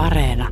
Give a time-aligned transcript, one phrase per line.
[0.00, 0.48] Areena.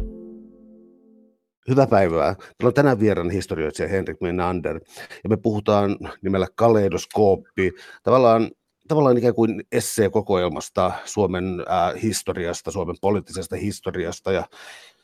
[1.68, 2.34] Hyvää päivää.
[2.38, 4.80] Meillä on tänään vieraan historioitsija Henrik Menander,
[5.24, 8.50] ja me puhutaan nimellä kaleidoskooppi, tavallaan,
[8.88, 14.44] tavallaan ikään kuin essee-kokoelmasta Suomen äh, historiasta, Suomen poliittisesta historiasta ja,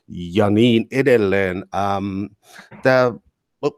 [0.09, 1.57] ja niin edelleen.
[1.75, 2.25] Ähm,
[2.83, 3.13] tämä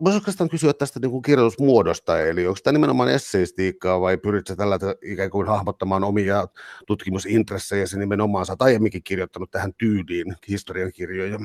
[0.05, 4.79] Voisi oikeastaan kysyä tästä niin kuin kirjoitusmuodosta, eli onko tämä nimenomaan esseistiikkaa vai pyritkö tällä
[5.03, 6.47] ikään kuin hahmottamaan omia
[6.87, 11.39] tutkimusintressejä nimenomaan, sä aiemminkin kirjoittanut tähän tyyliin historiankirjoja?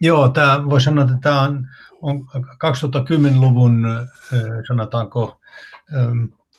[0.00, 1.68] Joo, tämä voi sanoa, että tämä on,
[2.02, 3.86] on 2010-luvun,
[4.68, 5.40] sanotaanko,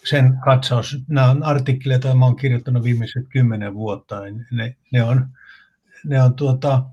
[0.04, 0.98] sen katsaus.
[1.08, 4.22] Nämä on artikkeleita, joita olen kirjoittanut viimeiset kymmenen vuotta.
[4.22, 5.30] Niin ne, ne on,
[6.06, 6.84] ne on tuota,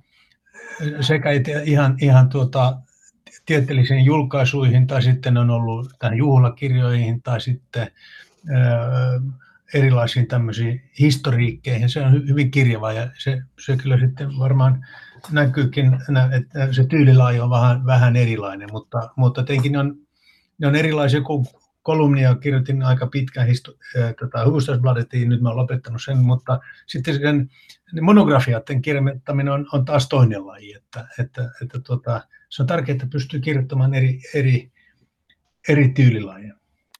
[1.01, 1.31] sekä
[1.65, 2.79] ihan, ihan tuota,
[3.47, 7.91] tieteellisiin julkaisuihin tai sitten on ollut tähän juhlakirjoihin tai sitten
[9.75, 11.89] erilaisiin tämmöisiin historiikkeihin.
[11.89, 14.87] Se on hyvin kirjava ja se, se kyllä sitten varmaan
[15.31, 15.99] näkyykin,
[16.33, 19.97] että se tyylilaaja on vähän, vähän erilainen, mutta, mutta tietenkin ne on,
[20.59, 21.47] ne on erilaisia kuin
[21.83, 27.15] kolumnia kirjoitin aika pitkään histo- äh, tota, Hufvudstadsbladetiin, nyt mä olen lopettanut sen, mutta sitten
[27.15, 27.51] sen
[28.01, 33.07] monografiaiden kirjoittaminen on, on taas toinen laji, että, että, että tuota, se on tärkeää, että
[33.13, 34.73] pystyy kirjoittamaan eri, eri,
[35.69, 36.55] eri tyylilajeja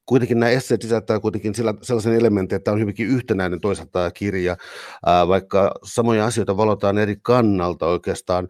[0.05, 4.57] kuitenkin nämä esseet sisältää kuitenkin sellaisen elementin, että on hyvinkin yhtenäinen toisaalta kirja,
[5.27, 8.47] vaikka samoja asioita valotaan eri kannalta oikeastaan.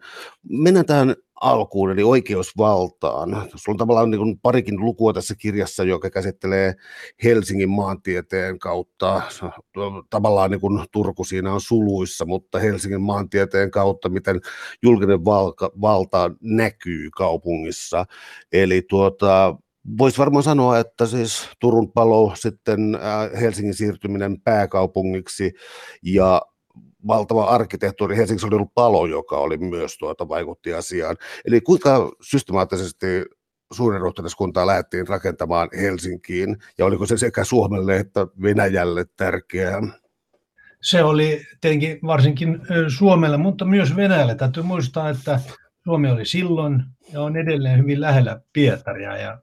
[0.48, 3.30] Mennään tähän alkuun, eli oikeusvaltaan.
[3.30, 6.74] Sulla on tavallaan niin parikin lukua tässä kirjassa, joka käsittelee
[7.24, 9.22] Helsingin maantieteen kautta.
[10.10, 14.40] Tavallaan niin kuin Turku siinä on suluissa, mutta Helsingin maantieteen kautta, miten
[14.82, 18.04] julkinen valka, valta näkyy kaupungissa.
[18.52, 19.56] Eli tuota,
[19.98, 25.52] Voisi varmaan sanoa, että siis Turun palo, sitten äh, Helsingin siirtyminen pääkaupungiksi
[26.02, 26.42] ja
[27.06, 28.16] valtava arkkitehtuuri.
[28.16, 31.16] Helsingissä oli ollut palo, joka oli myös tuota, vaikutti asiaan.
[31.44, 33.06] Eli kuinka systemaattisesti
[33.72, 39.80] suuren ruhtinaskuntaa lähdettiin rakentamaan Helsinkiin, ja oliko se sekä Suomelle että Venäjälle tärkeää?
[40.82, 44.34] Se oli tietenkin varsinkin Suomelle, mutta myös Venäjälle.
[44.34, 45.40] Täytyy muistaa, että
[45.84, 46.82] Suomi oli silloin
[47.12, 49.38] ja on edelleen hyvin lähellä Pietaria, ja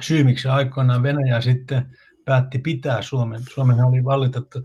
[0.00, 4.62] syy, miksi aikoinaan Venäjä sitten päätti pitää Suomen, Suomen oli vallitettu,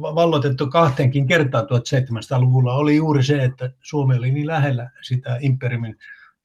[0.00, 5.96] valloitettu kahteenkin kertaan 1700-luvulla, oli juuri se, että Suomi oli niin lähellä sitä imperiumin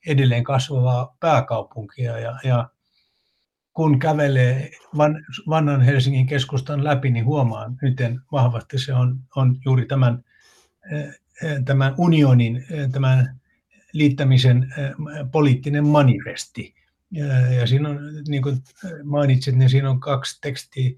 [0.08, 2.70] edelleen kasvavaa pääkaupunkia ja, ja
[3.74, 9.86] kun kävelee van, vanhan Helsingin keskustan läpi, niin huomaa, miten vahvasti se on, on juuri
[9.86, 10.24] tämän,
[11.66, 13.40] tämän unionin, tämän
[13.94, 14.74] liittämisen
[15.32, 16.76] poliittinen manifesti.
[17.12, 18.58] Ja, ja siinä on, niin kuin
[19.04, 20.92] mainitsit, niin siinä on kaksi tekstiä.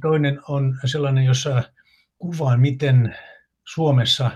[0.00, 1.62] Toinen on sellainen, jossa
[2.18, 3.16] kuvaan, miten
[3.74, 4.30] Suomessa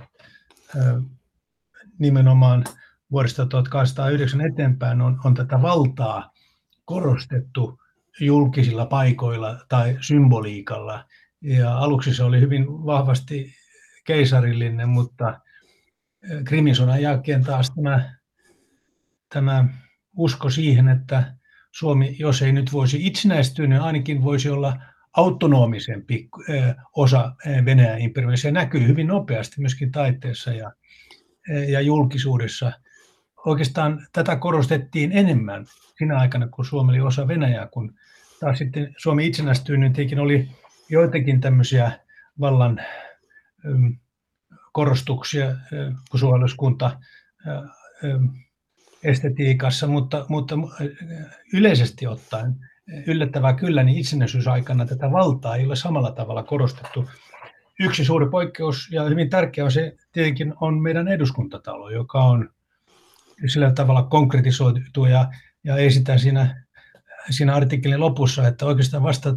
[1.98, 2.64] nimenomaan
[3.10, 6.32] vuodesta 1809 eteenpäin on, on tätä valtaa
[6.84, 7.80] korostettu
[8.20, 11.04] julkisilla paikoilla tai symboliikalla.
[11.40, 13.54] Ja aluksi se oli hyvin vahvasti
[14.06, 15.40] keisarillinen, mutta
[16.44, 18.14] Krimin jälkeen taas tämä,
[19.34, 19.68] tämä
[20.16, 21.34] usko siihen, että
[21.72, 24.76] Suomi, jos ei nyt voisi itsenäistyä, niin ainakin voisi olla
[25.16, 26.28] autonomisempi
[26.96, 27.32] osa
[27.64, 28.36] Venäjän imperiumia.
[28.36, 30.72] Se näkyy hyvin nopeasti myöskin taiteessa ja,
[31.68, 32.72] ja julkisuudessa.
[33.46, 35.66] Oikeastaan tätä korostettiin enemmän
[35.98, 37.94] sinä aikana, kun Suomi oli osa Venäjää, kun
[38.40, 40.48] taas sitten Suomi itsenäistyi, niin oli
[40.88, 41.92] joitakin tämmöisiä
[42.40, 42.80] vallan
[44.72, 45.46] korostuksia,
[46.10, 47.00] kun suojeluskunta
[49.02, 50.54] estetiikassa, mutta, mutta
[51.52, 52.56] yleisesti ottaen
[53.06, 57.08] yllättävää kyllä, niin itsenäisyysaikana tätä valtaa ei ole samalla tavalla korostettu.
[57.80, 62.50] Yksi suuri poikkeus ja hyvin tärkeä on se tietenkin on meidän eduskuntatalo, joka on
[63.46, 65.28] sillä tavalla konkretisoitu ja,
[65.64, 66.66] ja esitän siinä,
[67.30, 69.36] siinä artikkelin lopussa, että oikeastaan vasta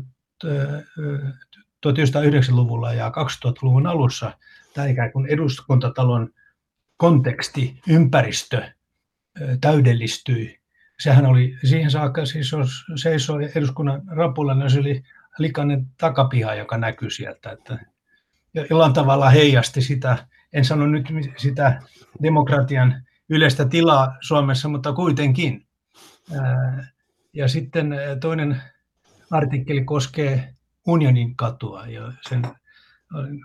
[1.88, 4.38] 1909-luvulla ja 2000-luvun alussa
[4.74, 6.30] tämä ikään kuin eduskuntatalon
[6.98, 8.72] konteksti, ympäristö
[9.62, 10.61] täydellistyi.
[11.04, 15.04] Sehän oli siihen saakka, siis jos seisoi eduskunnan rapulla, niin se oli
[15.38, 17.52] likainen takapiha, joka näkyi sieltä.
[17.52, 17.80] Että
[18.70, 21.06] jollain tavalla heijasti sitä, en sano nyt
[21.38, 21.82] sitä
[22.22, 25.66] demokratian yleistä tilaa Suomessa, mutta kuitenkin.
[27.34, 28.62] Ja sitten toinen
[29.32, 30.54] artikkeli koskee
[30.88, 32.42] unionin katua ja sen,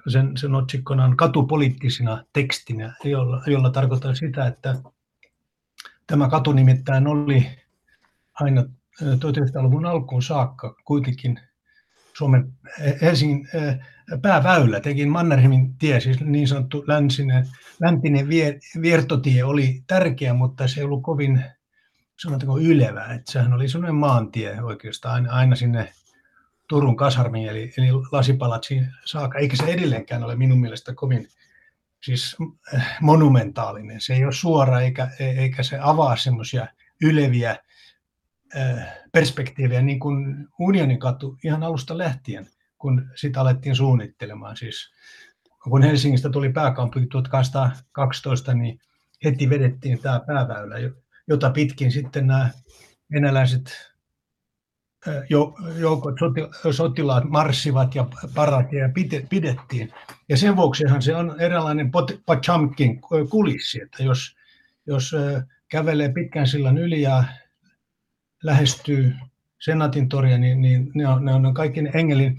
[0.08, 4.74] sen, sen otsikkona on katupoliittisina tekstinä, jolla, jolla tarkoittaa sitä, että
[6.06, 7.46] Tämä katu nimittäin oli
[8.34, 8.64] aina
[9.02, 11.40] 1900-luvun alkuun saakka kuitenkin
[12.18, 12.52] Suomen
[13.02, 13.48] Helsingin
[14.22, 17.48] pääväylä, tekin Mannerheimin tie, siis niin sanottu länsinen,
[17.80, 21.44] läntinen vier, viertotie oli tärkeä, mutta se ei ollut kovin
[22.22, 23.04] sanotaanko ylevä.
[23.04, 25.92] Että sehän oli sellainen maantie oikeastaan aina, aina sinne
[26.68, 31.28] Turun kasarmiin, eli, eli lasipalatsiin saakka, eikä se edelleenkään ole minun mielestä kovin
[32.02, 32.36] siis
[32.74, 34.00] äh, monumentaalinen.
[34.00, 36.66] Se ei ole suora eikä, e, eikä se avaa semmoisia
[37.02, 37.56] yleviä
[38.56, 42.46] äh, perspektiivejä, niin kuin Unionin katu ihan alusta lähtien,
[42.78, 44.56] kun sitä alettiin suunnittelemaan.
[44.56, 44.92] Siis
[45.62, 48.80] kun Helsingistä tuli pääkaupunki 1812, niin
[49.24, 50.74] heti vedettiin tämä pääväylä,
[51.28, 52.50] jota pitkin sitten nämä
[53.12, 53.95] venäläiset
[55.78, 56.14] joukot,
[56.70, 58.90] sotilaat marssivat ja paratia
[59.28, 59.92] pidettiin.
[60.28, 61.90] Ja sen vuoksihan se on eräänlainen
[62.26, 63.00] Pachamkin
[63.30, 64.36] kulissi, että jos,
[64.86, 65.12] jos
[65.68, 67.24] kävelee pitkän sillan yli ja
[68.42, 69.14] lähestyy
[69.58, 72.38] Senaatin toria, niin, niin ne, on, ne on kaikki ne Engelin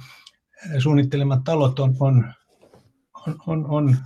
[0.79, 2.33] suunnittelemat talot on, on,
[3.27, 3.97] on, on, on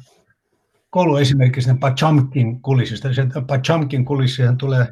[0.90, 3.14] koulu esimerkiksi Pachamkin kulissista.
[3.14, 4.88] Se Pachamkin kulissihan tulee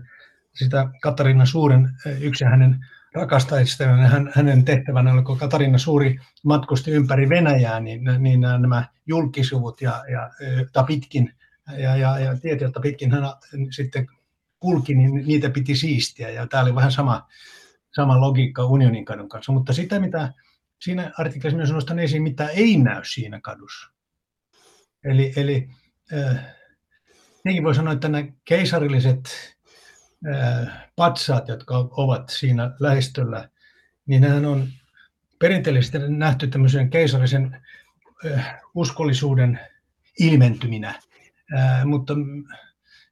[0.53, 1.89] sitä Katariina Suuren
[2.19, 3.85] yksi hänen rakastajista.
[3.85, 10.03] Hän, hänen tehtävänä oli, kun Katarina Suuri matkusti ympäri Venäjää, niin, niin nämä julkisivut ja,
[10.07, 11.33] ja pitkin
[11.77, 13.23] ja, ja, ja tiet, joita pitkin hän
[13.71, 14.07] sitten
[14.59, 16.29] kulki, niin niitä piti siistiä.
[16.29, 17.27] Ja tämä oli vähän sama,
[17.95, 19.51] sama logiikka Unionin kadun kanssa.
[19.51, 20.33] Mutta sitä, mitä
[20.81, 23.91] siinä artikkelissa myös nostan esiin, mitä ei näy siinä kadussa.
[25.03, 25.69] Eli, eli
[26.13, 26.45] äh,
[27.63, 29.29] voi sanoa, että nämä keisarilliset
[30.95, 33.49] patsaat, jotka ovat siinä lähistöllä,
[34.05, 34.67] niin nehän on
[35.39, 37.61] perinteellisesti nähty tämmöisen keisarisen
[38.75, 39.59] uskollisuuden
[40.19, 40.99] ilmentyminä.
[41.85, 42.13] Mutta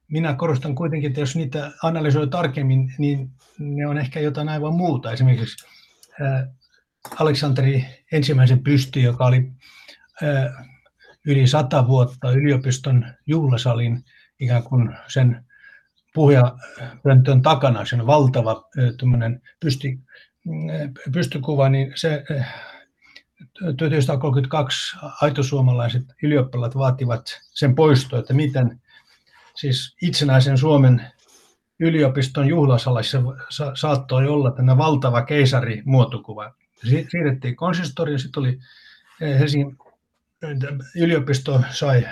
[0.08, 5.12] minä korostan kuitenkin, että jos niitä analysoi tarkemmin, niin ne on ehkä jotain aivan muuta.
[5.12, 5.66] Esimerkiksi
[7.18, 9.52] Aleksanteri ensimmäisen pysty, joka oli
[11.26, 14.04] yli sata vuotta yliopiston juhlasalin
[14.40, 15.44] ikään kuin sen
[16.18, 18.68] puhujapöntön takana, se on valtava
[19.60, 19.98] pysty,
[21.12, 22.24] pystykuva, niin se
[23.76, 28.80] 1932 aitosuomalaiset ylioppilaat vaativat sen poistoa, että miten
[29.54, 31.06] siis itsenäisen Suomen
[31.80, 33.18] yliopiston juhlasalissa
[33.74, 36.54] saattoi olla tämä valtava keisarimuotokuva.
[37.10, 38.58] Siirrettiin konsistoriin, sitten oli
[39.20, 39.78] Helsingin
[40.96, 42.08] yliopisto sai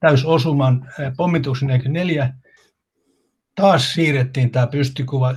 [0.00, 2.34] täysosuman pommituksen 44
[3.54, 5.34] taas siirrettiin tämä pystykuva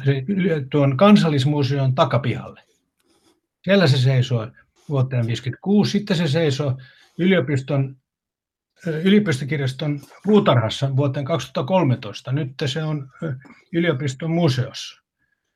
[0.72, 2.62] tuon kansallismuseon takapihalle.
[3.64, 4.52] Siellä se seisoi
[4.90, 6.76] vuoteen 1956, sitten se seisoi
[7.18, 7.98] yliopiston,
[9.04, 12.32] yliopistokirjaston puutarhassa vuoteen 2013.
[12.32, 13.10] Nyt se on
[13.74, 15.02] yliopiston museossa.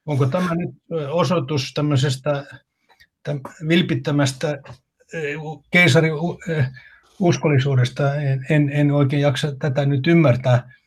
[0.05, 0.75] Onko tämä nyt
[1.09, 2.45] osoitus tämmöisestä
[3.67, 4.59] vilpittömästä
[5.71, 6.13] keisarin
[7.19, 8.15] uskollisuudesta?
[8.15, 10.78] En, en, en oikein jaksa tätä nyt ymmärtää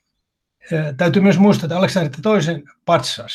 [0.97, 3.32] täytyy myös muistaa, että Aleksanteri toisen patsas,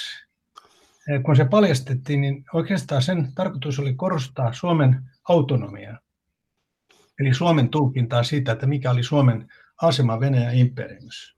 [1.26, 6.00] kun se paljastettiin, niin oikeastaan sen tarkoitus oli korostaa Suomen autonomiaa.
[7.20, 9.48] Eli Suomen tulkintaa siitä, että mikä oli Suomen
[9.82, 11.38] asema Venäjän imperiumissa.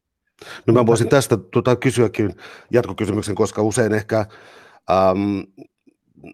[0.67, 2.35] No mä voisin tästä tuota, kysyäkin
[2.71, 5.39] jatkokysymyksen, koska usein ehkä ähm,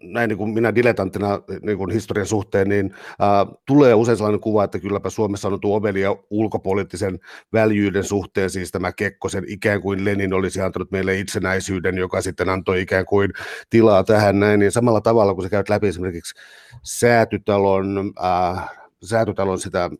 [0.02, 4.78] näin niin kuin minä diletanttina niin historian suhteen, niin ää, tulee usein sellainen kuva, että
[4.78, 7.18] kylläpä Suomessa on tuo ovelia ulkopoliittisen
[7.52, 12.80] väljyyden suhteen, siis tämä Kekkosen ikään kuin Lenin olisi antanut meille itsenäisyyden, joka sitten antoi
[12.80, 13.32] ikään kuin
[13.70, 16.34] tilaa tähän näin, niin samalla tavalla kun sä käyt läpi esimerkiksi
[16.82, 18.68] säätytalon ää,
[19.04, 19.90] säätötalon sitä,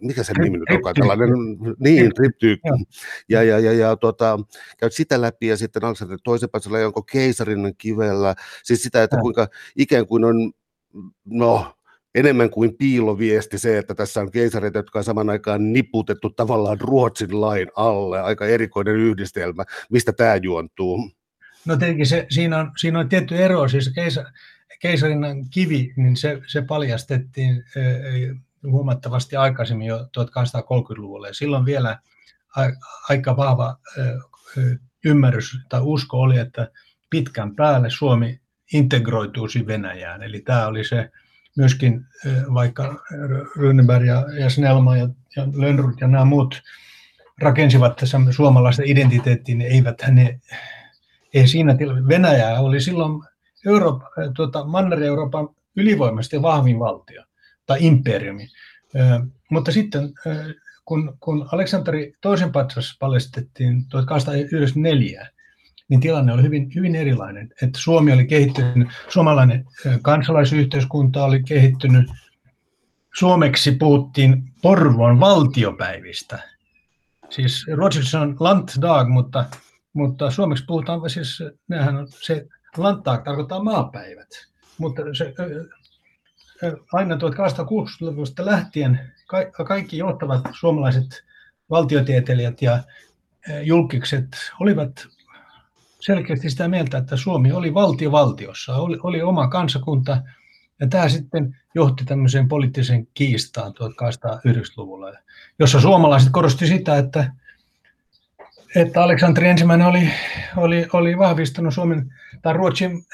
[0.00, 1.28] mikä se nimi nyt onkaan, tällainen,
[1.78, 2.68] niin, triptyykki,
[3.28, 4.38] ja, ja, ja, ja tuota,
[4.78, 9.48] käyt sitä läpi ja sitten Aleksander toisen päässä onko keisarin kivellä, siis sitä, että kuinka
[9.76, 10.52] ikään kuin on,
[11.24, 11.74] no,
[12.14, 17.40] enemmän kuin piiloviesti se, että tässä on keisareita, jotka on saman aikaan niputettu tavallaan Ruotsin
[17.40, 21.10] lain alle, aika erikoinen yhdistelmä, mistä tämä juontuu?
[21.64, 24.24] No tietenkin se, siinä, on, siinä on tietty ero, siis keisa,
[24.82, 27.64] keisarinnan kivi, niin se, se paljastettiin
[28.62, 31.26] huomattavasti aikaisemmin jo 1830-luvulla.
[31.26, 31.98] Ja silloin vielä
[33.08, 33.76] aika vahva
[35.04, 36.70] ymmärrys tai usko oli, että
[37.10, 38.40] pitkän päälle Suomi
[38.72, 40.22] integroituisi Venäjään.
[40.22, 41.10] Eli tämä oli se
[41.56, 42.06] myöskin,
[42.54, 43.02] vaikka
[43.56, 46.62] Rönneberg ja, ja Snellman ja, ja Lönnrut ja nämä muut
[47.40, 50.40] rakensivat tässä suomalaista identiteettiin, niin eivät ne,
[51.34, 52.08] ei siinä tilanteessa.
[52.08, 53.22] Venäjä oli silloin
[53.66, 57.22] Eurooppa, äh, tuota, Manner-Euroopan ylivoimaisesti vahvin valtio
[57.66, 58.48] tai imperiumi.
[58.96, 60.36] Äh, mutta sitten äh,
[60.84, 65.28] kun, kun Aleksanteri toisen patsas paljastettiin 1894,
[65.88, 67.50] niin tilanne oli hyvin, hyvin erilainen.
[67.62, 69.64] Että Suomi oli kehittynyt, suomalainen
[70.02, 72.10] kansalaisyhteiskunta oli kehittynyt.
[73.18, 76.38] Suomeksi puhuttiin Porvoon valtiopäivistä.
[77.30, 79.44] Siis ruotsiksi on Landdag, mutta,
[79.92, 81.40] mutta suomeksi puhutaan, siis
[81.98, 84.28] on se, Landtag tarkoittaa maapäivät.
[84.78, 85.34] Mutta se,
[86.92, 89.12] aina 1860-luvusta lähtien
[89.66, 91.24] kaikki johtavat suomalaiset
[91.70, 92.82] valtiotieteilijät ja
[93.62, 94.26] julkikset
[94.60, 95.06] olivat
[96.00, 100.22] selkeästi sitä mieltä, että Suomi oli valtio valtiossa, oli, oli oma kansakunta,
[100.80, 105.12] ja tämä sitten johti tämmöiseen poliittiseen kiistaan 1890-luvulla,
[105.58, 107.32] jossa suomalaiset korosti sitä, että,
[108.76, 110.10] että Aleksanteri ensimmäinen oli,
[110.56, 113.04] oli, oli vahvistanut Suomen tai Ruotsin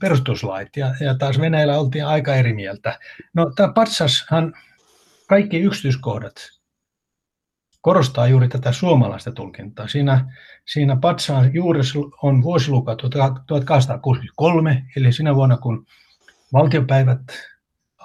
[0.00, 2.98] perustuslait, ja, ja taas Venäjällä oltiin aika eri mieltä.
[3.34, 4.54] No tämä Patsashan,
[5.28, 6.34] kaikki yksityiskohdat
[7.80, 9.88] korostaa juuri tätä suomalaista tulkintaa.
[9.88, 15.86] Siinä, siinä Patsaan juuressa on vuosiluka 1863, eli siinä vuonna kun
[16.52, 17.20] valtiopäivät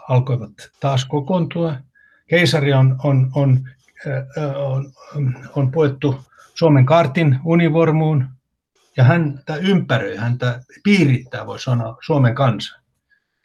[0.10, 1.75] alkoivat taas kokoontua.
[2.27, 3.70] Keisari on, on, on,
[4.56, 6.15] on, on, on poettu
[6.55, 8.27] Suomen kartin univormuun,
[8.98, 12.79] ja häntä ympäröi, häntä piirittää, voi sanoa, Suomen kansa.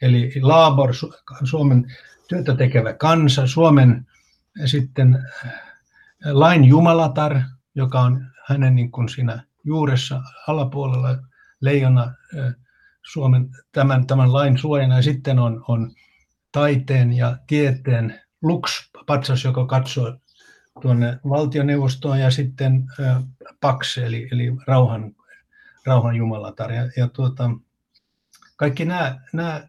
[0.01, 0.93] Eli Laabor,
[1.43, 1.85] Suomen
[2.27, 4.07] työtä tekevä kansa, Suomen
[4.65, 5.23] sitten
[6.25, 7.41] lain jumalatar,
[7.75, 11.17] joka on hänen niin kuin siinä juuressa alapuolella
[11.61, 12.13] leijona
[13.11, 14.95] Suomen tämän, tämän lain suojana.
[14.95, 15.91] Ja sitten on, on
[16.51, 20.17] taiteen ja tieteen Lux-patsas, joka katsoo
[20.81, 22.85] tuonne valtioneuvostoon ja sitten
[23.61, 25.15] Pax, eli, eli rauhan,
[25.85, 26.71] rauhan jumalatar.
[26.71, 27.49] Ja, ja tuota,
[28.55, 29.67] kaikki nämä, nämä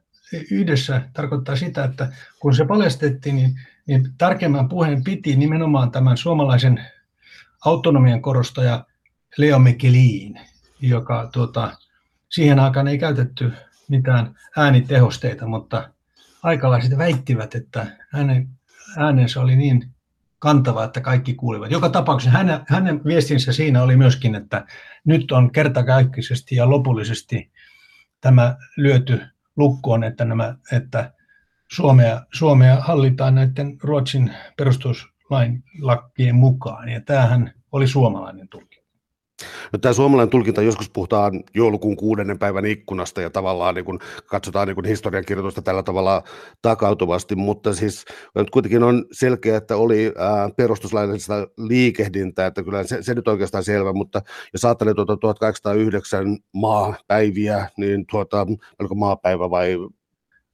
[0.51, 6.85] yhdessä tarkoittaa sitä, että kun se paljastettiin, niin niin tärkeimmän puheen piti nimenomaan tämän suomalaisen
[7.65, 8.85] autonomian korostaja
[9.37, 10.41] Leo Michelin,
[10.81, 11.77] joka tuota,
[12.29, 13.53] siihen aikaan ei käytetty
[13.89, 15.91] mitään äänitehosteita, mutta
[16.43, 18.49] aikalaiset väittivät, että hänen
[18.97, 19.95] äänensä oli niin
[20.39, 21.71] kantava, että kaikki kuulivat.
[21.71, 24.67] Joka tapauksessa hänen, hänen viestinsä siinä oli myöskin, että
[25.05, 27.51] nyt on kertakaikkisesti ja lopullisesti
[28.21, 29.21] tämä lyöty
[29.57, 31.13] lukkoon, että, nämä, että
[31.73, 38.68] Suomea, Suomea hallitaan näiden Ruotsin perustuslain lakkien mukaan, ja tämähän oli suomalainen tulkinta.
[39.73, 44.69] No, tämä suomalainen tulkinta, joskus puhutaan joulukuun kuudennen päivän ikkunasta ja tavallaan niin kun katsotaan
[44.69, 46.23] niin historiankirjoitusta tällä tavalla
[46.63, 48.05] takautuvasti, mutta siis
[48.35, 53.65] nyt kuitenkin on selkeä, että oli ää, perustuslaillista liikehdintää, että kyllä se, se nyt oikeastaan
[53.65, 58.47] selvä, mutta jos ajattelee tuota 1809 maapäiviä, niin tuota,
[58.79, 59.77] oliko maapäivä vai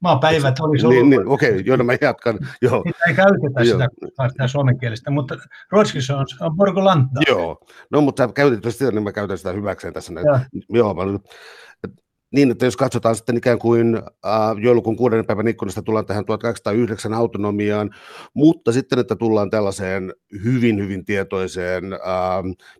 [0.04, 0.98] maapäivät olisi ollut.
[0.98, 2.38] Niin, niin, okei, okay, joo, no mä jatkan.
[2.62, 2.82] Joo.
[2.86, 3.78] Sitä ei käytetä joo.
[3.78, 5.36] sitä, sitä suomenkielistä, mutta
[5.70, 7.20] ruotsiksi on, on Borgolanta.
[7.28, 10.12] Joo, no mutta käytetty sitä, niin mä käytän sitä hyväkseen tässä.
[10.24, 10.38] Joo.
[10.68, 11.02] joo mä,
[12.34, 14.02] niin, että jos katsotaan sitten ikään kuin äh,
[14.62, 17.90] joulukuun kuuden päivän ikkunasta tullaan tähän 1809 autonomiaan,
[18.34, 20.14] mutta sitten, että tullaan tällaiseen
[20.44, 21.98] hyvin, hyvin tietoiseen äh,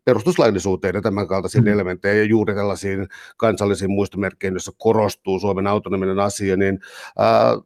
[0.05, 1.73] perustuslaillisuuteen ja tämän kaltaisiin mm.
[1.73, 6.81] elementteihin ja juuri tällaisiin kansallisiin muistomerkkeihin, joissa korostuu Suomen autonominen asia, niin
[7.21, 7.65] äh,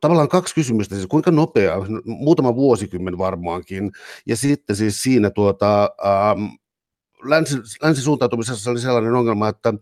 [0.00, 1.74] tavallaan kaksi kysymystä, siis kuinka nopea,
[2.04, 3.92] muutama vuosikymmen varmaankin,
[4.26, 6.44] ja sitten siis siinä tuota, ähm,
[7.24, 9.74] länsi, länsisuuntautumisessa oli sellainen ongelma, että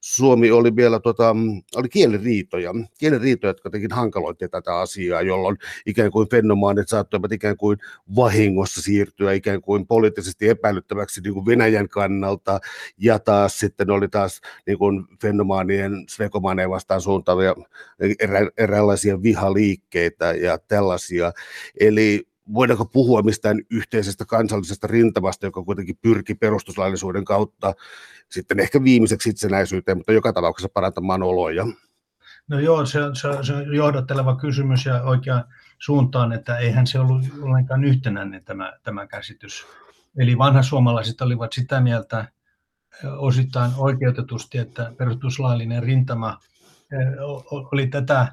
[0.00, 1.36] Suomi oli vielä tota,
[1.76, 5.56] oli kieliriitoja, kieliriitoja, jotka tekin hankaloitti tätä asiaa, jolloin
[5.86, 7.78] ikään kuin fenomaanit saattoivat ikään kuin
[8.16, 12.60] vahingossa siirtyä ikään kuin poliittisesti epäilyttäväksi niin kuin Venäjän kannalta,
[12.98, 17.54] ja taas sitten oli taas niin kuin fenomaanien svekomaaneen vastaan suuntaavia
[18.20, 21.32] erä, eräänlaisia vihaliikkeitä ja tällaisia.
[21.80, 27.74] Eli voidaanko puhua mistään yhteisestä kansallisesta rintamasta, joka kuitenkin pyrki perustuslaillisuuden kautta
[28.28, 31.66] sitten ehkä viimeiseksi itsenäisyyteen, mutta joka tapauksessa parantamaan oloja?
[32.48, 35.44] No joo, se on, se, on, se on johdatteleva kysymys ja oikeaan
[35.78, 39.66] suuntaan, että eihän se ollut ollenkaan yhtenäinen tämä, tämä käsitys.
[40.18, 42.28] Eli vanhat suomalaiset olivat sitä mieltä
[43.16, 46.38] osittain oikeutetusti, että perustuslaillinen rintama
[47.72, 48.28] oli tätä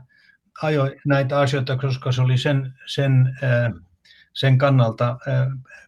[0.61, 3.38] ajoi näitä asioita, koska se oli sen, sen
[4.39, 5.17] sen kannalta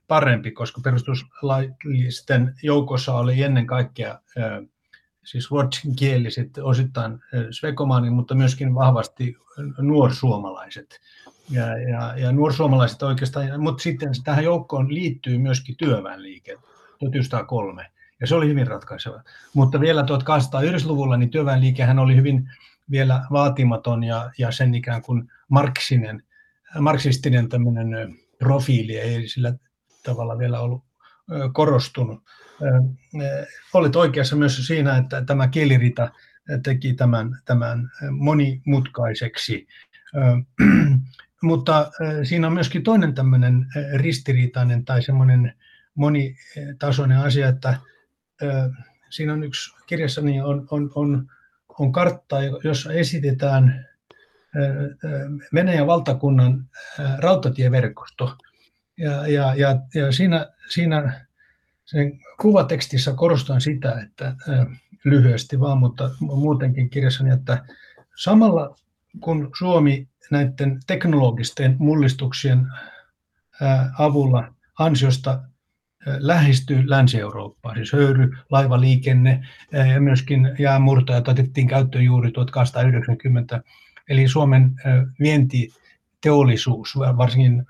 [0.08, 4.20] parempi, koska perustuslaillisten joukossa oli ennen kaikkea
[5.24, 7.20] siis ruotsinkieliset, osittain
[7.52, 9.38] svekomaani, mutta myöskin vahvasti
[9.78, 11.00] nuorsuomalaiset.
[11.50, 16.52] Ja, ja, ja nuorsuomalaiset oikeastaan, mutta sitten tähän joukkoon liittyy myöskin työväenliike
[17.00, 17.92] 1903,
[18.22, 19.24] ja se oli hyvin ratkaiseva.
[19.54, 22.50] Mutta vielä 1890-luvulla niin työväenliikehän oli hyvin
[22.92, 26.24] vielä vaatimaton ja, ja sen ikään kuin marksinen,
[26.80, 29.54] marksistinen tämmöinen profiili ei sillä
[30.04, 30.84] tavalla vielä ollut
[31.54, 32.24] korostunut.
[33.74, 36.12] Olet oikeassa myös siinä, että tämä kielirita
[36.64, 39.68] teki tämän, tämän monimutkaiseksi.
[41.44, 41.92] Mutta
[42.24, 45.54] siinä on myöskin toinen tämmöinen ristiriitainen tai semmoinen
[45.96, 47.78] monitasoinen asia, että
[49.10, 51.28] siinä on yksi kirjassani on, on, on,
[51.80, 53.91] on kartta, jossa esitetään
[55.54, 56.70] Venäjän valtakunnan
[57.18, 58.38] rautatieverkosto.
[58.98, 61.26] Ja, ja, ja, ja siinä, siinä
[61.86, 64.36] sen kuvatekstissä korostan sitä, että
[65.04, 67.66] lyhyesti vaan, mutta muutenkin kirjassani, että
[68.16, 68.76] samalla
[69.20, 72.68] kun Suomi näiden teknologisten mullistuksien
[74.00, 75.44] avulla ansiosta
[76.06, 79.48] lähestyy Länsi-Eurooppaa, siis höyry, laivaliikenne
[79.94, 83.64] ja myöskin jäämurtajat otettiin käyttöön juuri 1890,
[84.12, 84.72] eli Suomen
[85.20, 87.66] vientiteollisuus, varsinkin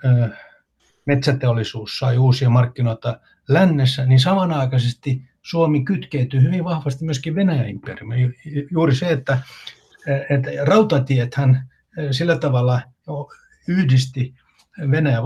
[1.05, 3.19] metsäteollisuus sai uusia markkinoita
[3.49, 8.35] lännessä, niin samanaikaisesti Suomi kytkeytyy hyvin vahvasti myöskin Venäjän imperiumiin.
[8.71, 9.37] Juuri se, että,
[10.29, 11.69] että rautatiethän
[12.11, 12.81] sillä tavalla
[13.67, 14.33] yhdisti
[14.91, 15.23] Venäjän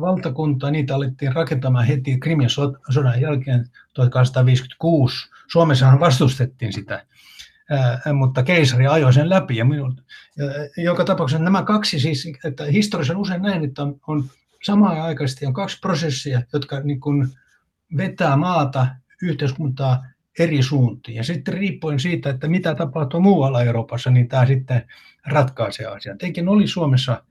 [0.00, 0.70] valtakuntaa.
[0.70, 2.50] Niitä alettiin rakentamaan heti Krimin
[2.90, 3.64] sodan jälkeen
[3.94, 5.30] 1856.
[5.52, 7.06] Suomessahan vastustettiin sitä,
[8.14, 9.56] mutta keisari ajoi sen läpi.
[9.56, 10.02] Ja minun,
[10.76, 14.24] joka tapauksessa nämä kaksi siis, että historiassa on usein näin, että on,
[14.62, 17.28] samaan aikaisesti on kaksi prosessia, jotka niin kuin
[17.96, 18.86] vetää maata,
[19.22, 20.04] yhteiskuntaa
[20.38, 21.16] eri suuntiin.
[21.16, 24.86] Ja sitten riippuen siitä, että mitä tapahtuu muualla Euroopassa, niin tämä sitten
[25.26, 26.18] ratkaisee asian.
[26.18, 27.22] Tekin oli Suomessa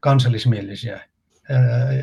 [0.00, 1.00] kansallismielisiä,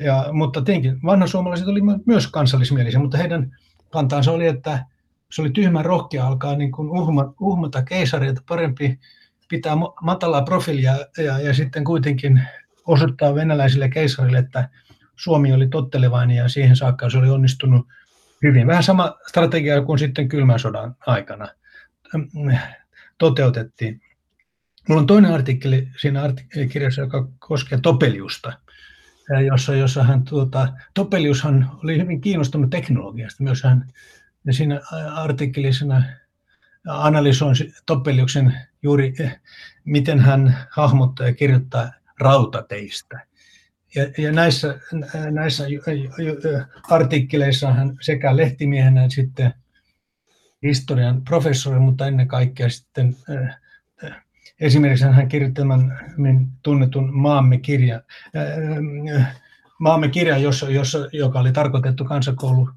[0.02, 3.58] ja, mutta tietenkin vanha suomalaiset oli myös kansallismielisiä, mutta heidän
[3.90, 4.86] kantaansa oli, että
[5.32, 9.00] se oli tyhmä rohkea alkaa niin kuin uhma, uhmata keisaria, että parempi
[9.50, 12.42] pitää matalaa profiilia ja, ja sitten kuitenkin
[12.86, 14.70] osoittaa venäläisille keisarille, että
[15.16, 17.88] Suomi oli tottelevainen ja siihen saakka se oli onnistunut
[18.44, 18.68] hyvin.
[18.68, 21.48] Vähän sama strategia kuin sitten kylmän sodan aikana
[23.18, 24.02] toteutettiin.
[24.88, 26.34] Minulla on toinen artikkeli siinä
[26.72, 28.54] kirjassa, joka koskee Topeliusta,
[29.46, 33.44] jossa, jossa hän, tuota, Topeliushan oli hyvin kiinnostunut teknologiasta.
[33.44, 33.94] Myös hän
[34.46, 34.82] ja siinä
[35.14, 35.86] artikkelissa
[36.88, 38.54] analysoin Topeliuksen
[38.86, 39.14] juuri,
[39.86, 43.20] miten hän hahmottaa ja kirjoittaa rautateistä.
[43.96, 44.80] Ja, ja näissä,
[45.32, 45.64] näissä
[46.90, 49.54] artikkeleissa hän sekä lehtimiehenä sitten
[50.64, 53.16] historian professori, mutta ennen kaikkea sitten
[54.60, 56.00] esimerkiksi hän kirjoitti tämän
[56.64, 58.02] tunnetun maamme kirja,
[59.80, 62.70] maamme kirja jossa, jossa, joka oli tarkoitettu kansakoulu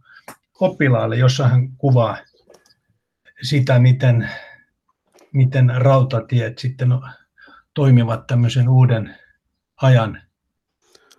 [0.60, 2.16] oppilaalle, jossa hän kuvaa
[3.42, 4.30] sitä, miten,
[5.32, 6.88] miten rautatiet sitten
[7.74, 9.16] toimivat tämmöisen uuden
[9.82, 10.22] ajan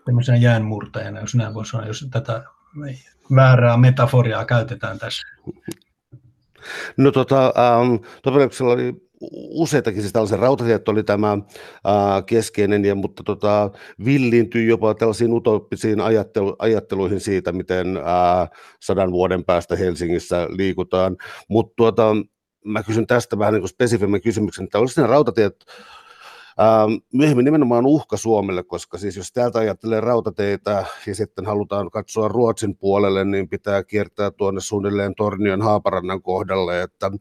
[0.06, 2.44] tämmöisenä jäänmurtajana, jos näin voi sanoa, jos tätä
[3.36, 5.28] väärää metaforiaa käytetään tässä.
[6.98, 7.96] No tota, ähm,
[8.62, 9.10] oli
[9.50, 11.38] useitakin, siis tällaisen rautatiet oli tämä
[11.86, 13.72] ää, keskeinen, ja, mutta tota,
[14.06, 18.48] villiintyi jopa tällaisiin utopisiin ajattelu, ajatteluihin siitä, miten ää,
[18.82, 21.18] sadan vuoden päästä Helsingissä liikutaan.
[21.48, 22.16] Mutta tuota,
[22.66, 25.66] mä kysyn tästä vähän niin spesifimmin kysymyksen, että olisi ne rautatiet
[26.62, 32.28] Ähm, myöhemmin nimenomaan uhka Suomelle, koska siis jos täältä ajattelee rautateitä ja sitten halutaan katsoa
[32.28, 37.12] Ruotsin puolelle, niin pitää kiertää tuonne suunnilleen Tornion Haaparannan kohdalle, että,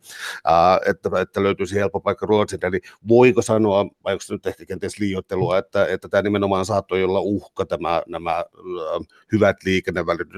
[0.44, 2.58] ää, että, että löytyisi helppo paikka Ruotsin.
[2.62, 7.04] Eli voiko sanoa, vai onko se nyt ehkä kenties liioittelua, että, että tämä nimenomaan saattoi
[7.04, 8.44] olla uhka tämä, nämä ää,
[9.32, 10.28] hyvät liikennevälit,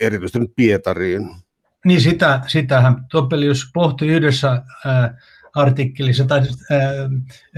[0.00, 1.47] erityisesti nyt Pietariin?
[1.88, 5.18] Niin sitä, sitähän Topelius pohti yhdessä ää,
[5.54, 6.78] artikkelissa, tai, ää,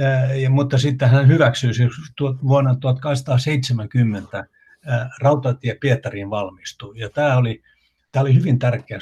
[0.05, 4.47] ää, mutta sitten hän hyväksyi siis vuonna 1870
[4.87, 6.99] ää, rautatie Pietariin valmistui.
[6.99, 7.63] Ja tämä oli,
[8.13, 8.99] tämä oli hyvin tärkeä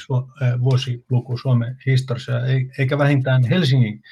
[0.61, 2.33] vuosiluku Suomen historiassa,
[2.79, 4.03] eikä vähintään Helsingin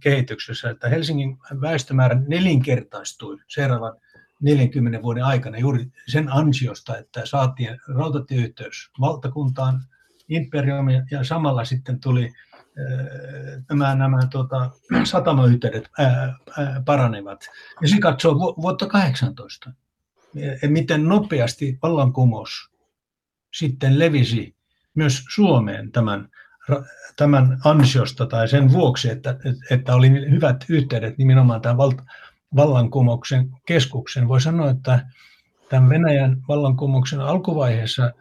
[0.00, 3.96] kehityksessä, että Helsingin väestömäärä nelinkertaistui seuraavan
[4.40, 9.80] 40 vuoden aikana juuri sen ansiosta, että saatiin rautatieyhteys valtakuntaan,
[10.28, 12.32] imperiumiin ja samalla sitten tuli
[13.68, 14.70] nämä, nämä tuota,
[15.04, 17.40] satamayhteydet ää, ää, paranevat.
[17.82, 19.72] Ja se katsoo vu- vuotta 18,
[20.62, 22.70] ja miten nopeasti vallankumous
[23.54, 24.56] sitten levisi
[24.94, 26.28] myös Suomeen tämän,
[27.16, 29.36] tämän ansiosta tai sen vuoksi, että,
[29.70, 31.76] että oli hyvät yhteydet nimenomaan tämän
[32.56, 34.28] vallankumouksen keskuksen.
[34.28, 35.06] Voi sanoa, että
[35.68, 38.12] tämän Venäjän vallankumouksen alkuvaiheessa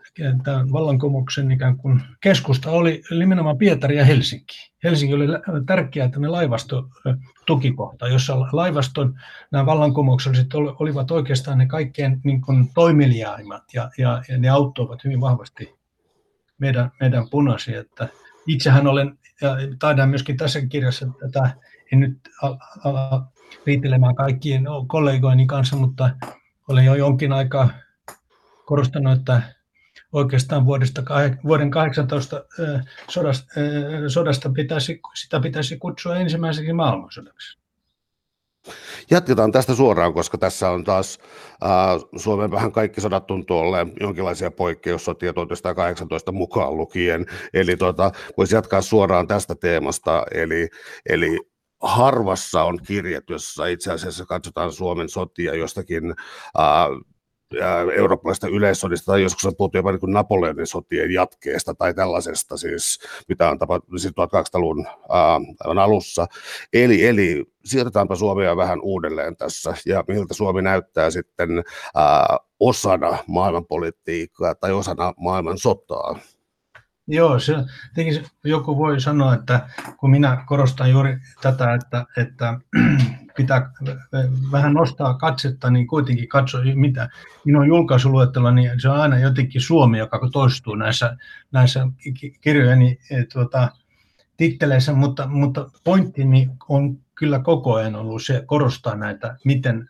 [0.43, 4.71] tämän vallankumouksen ikään kuin keskusta oli nimenomaan Pietari ja Helsinki.
[4.83, 5.27] Helsinki oli
[5.65, 9.19] tärkeä tämmöinen laivastotukikohta, jossa laivaston
[9.51, 15.21] nämä vallankumoukselliset olivat oikeastaan ne kaikkein niin kuin toimeliaimmat ja, ja, ja ne auttoivat hyvin
[15.21, 15.75] vahvasti
[16.57, 17.79] meidän, meidän punaisia.
[17.79, 18.09] Että
[18.47, 21.49] itsehän olen, ja taidan myöskin tässä kirjassa tätä,
[21.91, 22.17] en nyt
[22.83, 23.27] ala
[23.65, 26.09] riitelemään kaikkien kollegoini kanssa, mutta
[26.67, 27.69] olen jo jonkin aikaa
[28.65, 29.41] korostanut, että
[30.11, 31.03] oikeastaan vuodesta,
[31.43, 32.45] vuoden 18
[33.09, 33.45] sodasta,
[34.07, 37.63] sodasta pitäisi, sitä pitäisi kutsua ensimmäiseksi maailmansodaksi.
[39.11, 41.19] Jatketaan tästä suoraan, koska tässä on taas
[41.63, 41.69] äh,
[42.15, 47.25] Suomen vähän kaikki sodat tuntuu olleen jonkinlaisia poikkeussotia 1918 mukaan lukien.
[47.53, 50.25] Eli tota, voisi jatkaa suoraan tästä teemasta.
[50.31, 50.69] Eli,
[51.09, 51.39] eli
[51.83, 56.13] harvassa on kirjat, jossa itse asiassa katsotaan Suomen sotia jostakin
[56.59, 56.87] äh,
[57.95, 63.49] eurooppalaisesta yleissodista, tai joskus on puhuttu jopa niin Napoleonin sotien jatkeesta tai tällaisesta, siis, mitä
[63.49, 66.27] on tapahtunut siis 1800-luvun ää, alussa.
[66.73, 71.49] Eli, eli siirretaanpa Suomea vähän uudelleen tässä, ja miltä Suomi näyttää sitten
[71.95, 76.19] ää, osana maailmanpolitiikkaa tai osana maailman sotaa.
[77.07, 77.53] Joo, se,
[78.43, 82.59] joku voi sanoa, että kun minä korostan juuri tätä, että, että
[83.37, 83.71] pitää
[84.51, 87.09] vähän nostaa katsetta, niin kuitenkin katso, mitä
[87.45, 91.17] minun julkaisuluettelo, niin se on aina jotenkin Suomi, joka toistuu näissä,
[91.51, 91.87] näissä
[92.41, 93.69] kirjojeni e, tuota,
[94.37, 99.89] titteleissä, mutta, mutta pointtini on kyllä koko ajan ollut se korostaa näitä, miten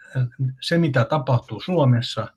[0.61, 2.27] se mitä tapahtuu Suomessa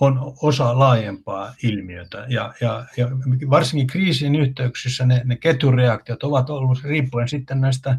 [0.00, 2.26] on osa laajempaa ilmiötä.
[2.28, 3.08] Ja, ja, ja
[3.50, 7.98] varsinkin kriisin yhteyksissä ne, ne ketjureaktiot ovat olleet riippuen sitten näistä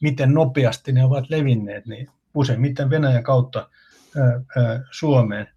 [0.00, 3.68] miten nopeasti ne ovat levinneet, niin useimmiten Venäjän kautta
[4.90, 5.48] Suomeen.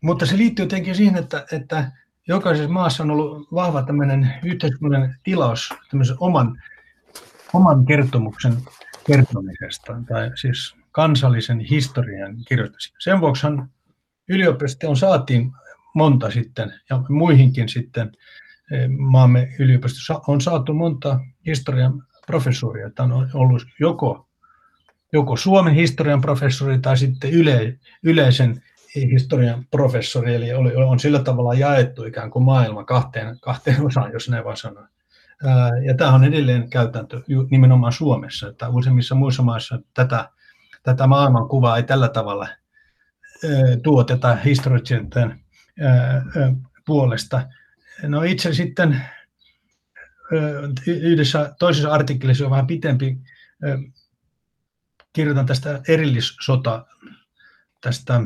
[0.00, 1.92] Mutta se liittyy jotenkin siihen, että, että
[2.28, 6.62] jokaisessa maassa on ollut vahva tämmöinen yhteiskunnallinen tilaus tämmöisen oman,
[7.52, 8.56] oman kertomuksen
[9.06, 12.96] kertomisesta, tai siis kansallisen historian kirjoittamista.
[12.98, 13.46] Sen vuoksi
[14.28, 15.52] yliopistoon saatiin
[15.94, 18.12] monta sitten, ja muihinkin sitten
[18.98, 24.28] maamme yliopistossa on saatu monta historian professoria, että on ollut joko,
[25.12, 28.62] joko Suomen historian professori tai sitten yle, yleisen
[28.96, 30.52] historian professori, eli
[30.86, 34.84] on sillä tavalla jaettu ikään kuin maailma kahteen, kahteen osaan, jos näin vaan sanoo.
[35.86, 40.30] Ja tämä on edelleen käytäntö nimenomaan Suomessa, että useimmissa muissa maissa tätä,
[40.82, 42.48] tätä maailmankuvaa ei tällä tavalla
[43.82, 45.40] tuoteta historioitsijoiden
[46.86, 47.48] puolesta.
[48.02, 49.02] No itse sitten
[50.86, 53.18] yhdessä toisessa artikkelissa on vähän pitempi,
[55.12, 56.86] kirjoitan tästä erillissota,
[57.80, 58.20] tästä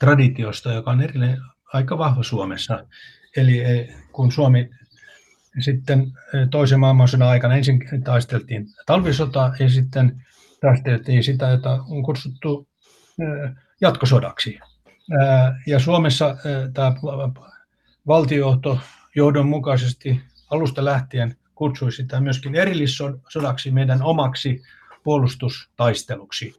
[0.00, 1.38] traditiosta, joka on erilleen
[1.72, 2.86] aika vahva Suomessa.
[3.36, 3.62] Eli
[4.12, 4.70] kun Suomi
[5.60, 6.12] sitten
[6.50, 10.24] toisen maailmansodan aikana ensin taisteltiin talvisota ja sitten
[10.60, 12.68] taisteltiin sitä, jota on kutsuttu
[13.84, 14.58] jatkosodaksi.
[15.66, 16.36] Ja Suomessa
[16.74, 16.94] tämä
[18.06, 18.78] valtiojohto
[19.14, 20.20] johdonmukaisesti
[20.50, 24.62] alusta lähtien kutsui sitä myöskin erillissodaksi meidän omaksi
[25.04, 26.54] puolustustaisteluksi.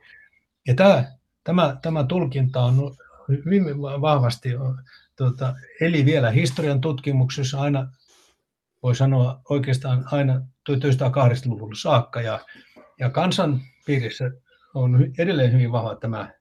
[0.67, 1.05] Ja tämä,
[1.43, 2.95] tämä, tämä tulkinta on
[3.29, 4.49] hyvin vahvasti
[5.15, 7.88] tuota, eli vielä historian tutkimuksessa aina,
[8.83, 12.39] voi sanoa oikeastaan aina 1980-luvulla saakka, ja,
[12.99, 14.31] ja kansan piirissä
[14.73, 16.33] on edelleen hyvin vahva tämä,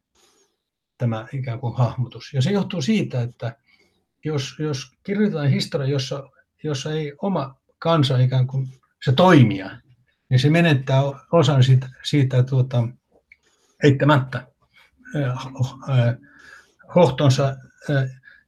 [1.05, 2.33] tämä ikään kuin hahmotus.
[2.35, 3.57] Ja se johtuu siitä, että
[4.25, 6.29] jos, jos kirjoitetaan historia, jossa,
[6.63, 8.69] jossa ei oma kansa ikään kuin
[9.05, 9.71] se toimija,
[10.29, 12.89] niin se menettää osan siitä, siitä tuota,
[13.83, 14.47] eittämättä
[16.95, 17.57] hohtonsa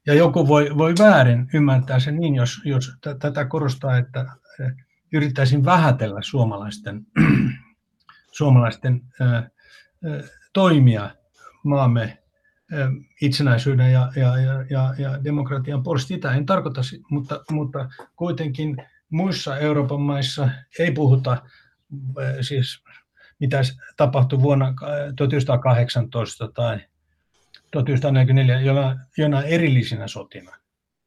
[0.05, 4.25] ja joku voi, voi väärin ymmärtää sen niin, jos, jos tätä korostaa, että
[5.13, 7.05] yrittäisin vähätellä suomalaisten,
[8.37, 9.01] suomalaisten
[10.53, 11.09] toimia
[11.63, 12.26] maamme
[13.21, 14.33] itsenäisyyden ja, ja,
[14.69, 16.07] ja, ja demokratian puolesta.
[16.07, 18.77] Sitä en tarkoita, mutta, mutta kuitenkin
[19.09, 20.49] muissa Euroopan maissa
[20.79, 21.39] ei puhuta äh,
[22.41, 22.83] siis
[23.39, 23.61] mitä
[23.97, 24.73] tapahtui vuonna
[25.15, 26.79] 1918 äh, tai
[27.71, 30.55] 1944 jona, jona erillisinä sotina.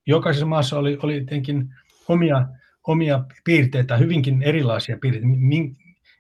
[0.07, 1.75] Jokaisessa maassa oli, oli jotenkin
[2.09, 2.47] omia,
[2.87, 5.27] omia piirteitä, hyvinkin erilaisia piirteitä,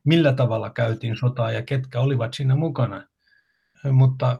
[0.04, 3.06] millä tavalla käytiin sotaa ja ketkä olivat siinä mukana.
[3.92, 4.38] Mutta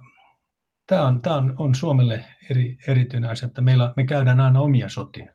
[0.91, 4.89] tämä on, tämä on, on Suomelle eri, erityinen asia, että meillä, me käydään aina omia
[4.89, 5.35] sotia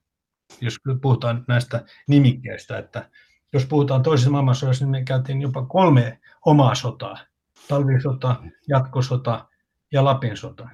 [0.62, 3.10] jos puhutaan näistä nimikkeistä, että
[3.54, 7.18] jos puhutaan toisesta maailmansodasta, niin me käytiin jopa kolme omaa sotaa.
[7.68, 8.36] Talvisota,
[8.68, 9.46] jatkosota
[9.92, 10.70] ja Lapin sota.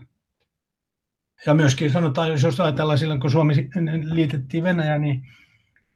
[1.46, 3.70] Ja myöskin sanotaan, jos ajatellaan silloin, kun Suomi
[4.04, 5.28] liitettiin Venäjään, niin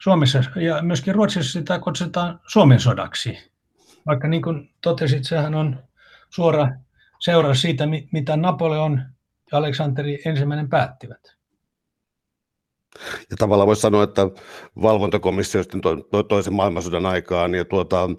[0.01, 3.51] Suomessa ja myöskin Ruotsissa sitä kutsutaan Suomen sodaksi.
[4.05, 5.83] Vaikka niin kuin totesit, sehän on
[6.29, 6.67] suora
[7.19, 9.01] seuraus siitä, mitä Napoleon
[9.51, 11.35] ja Aleksanteri ensimmäinen päättivät.
[13.31, 14.21] Ja tavallaan voisi sanoa, että
[14.81, 18.09] valvontakomissio sitten to, toisen maailmansodan aikaan, ja tuota,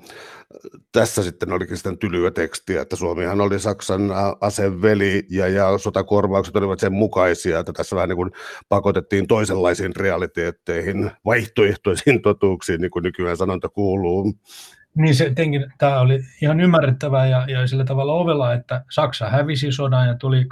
[0.92, 4.00] tässä sitten olikin sitten tylyä tekstiä, että Suomihan oli Saksan
[4.40, 8.30] aseveli ja, ja sotakorvaukset olivat sen mukaisia, että tässä vähän niin kuin
[8.68, 14.32] pakotettiin toisenlaisiin realiteetteihin, vaihtoehtoisiin totuuksiin, niin kuin nykyään sanonta kuuluu.
[14.96, 19.72] Niin se tietenkin, tämä oli ihan ymmärrettävää ja, ja sillä tavalla ovella, että Saksa hävisi
[19.72, 20.46] sodan ja tuli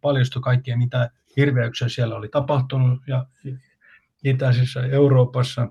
[0.00, 3.26] paljastui kaikkia, mitä hirveyksiä siellä oli tapahtunut ja
[4.24, 5.68] itäisessä Euroopassa.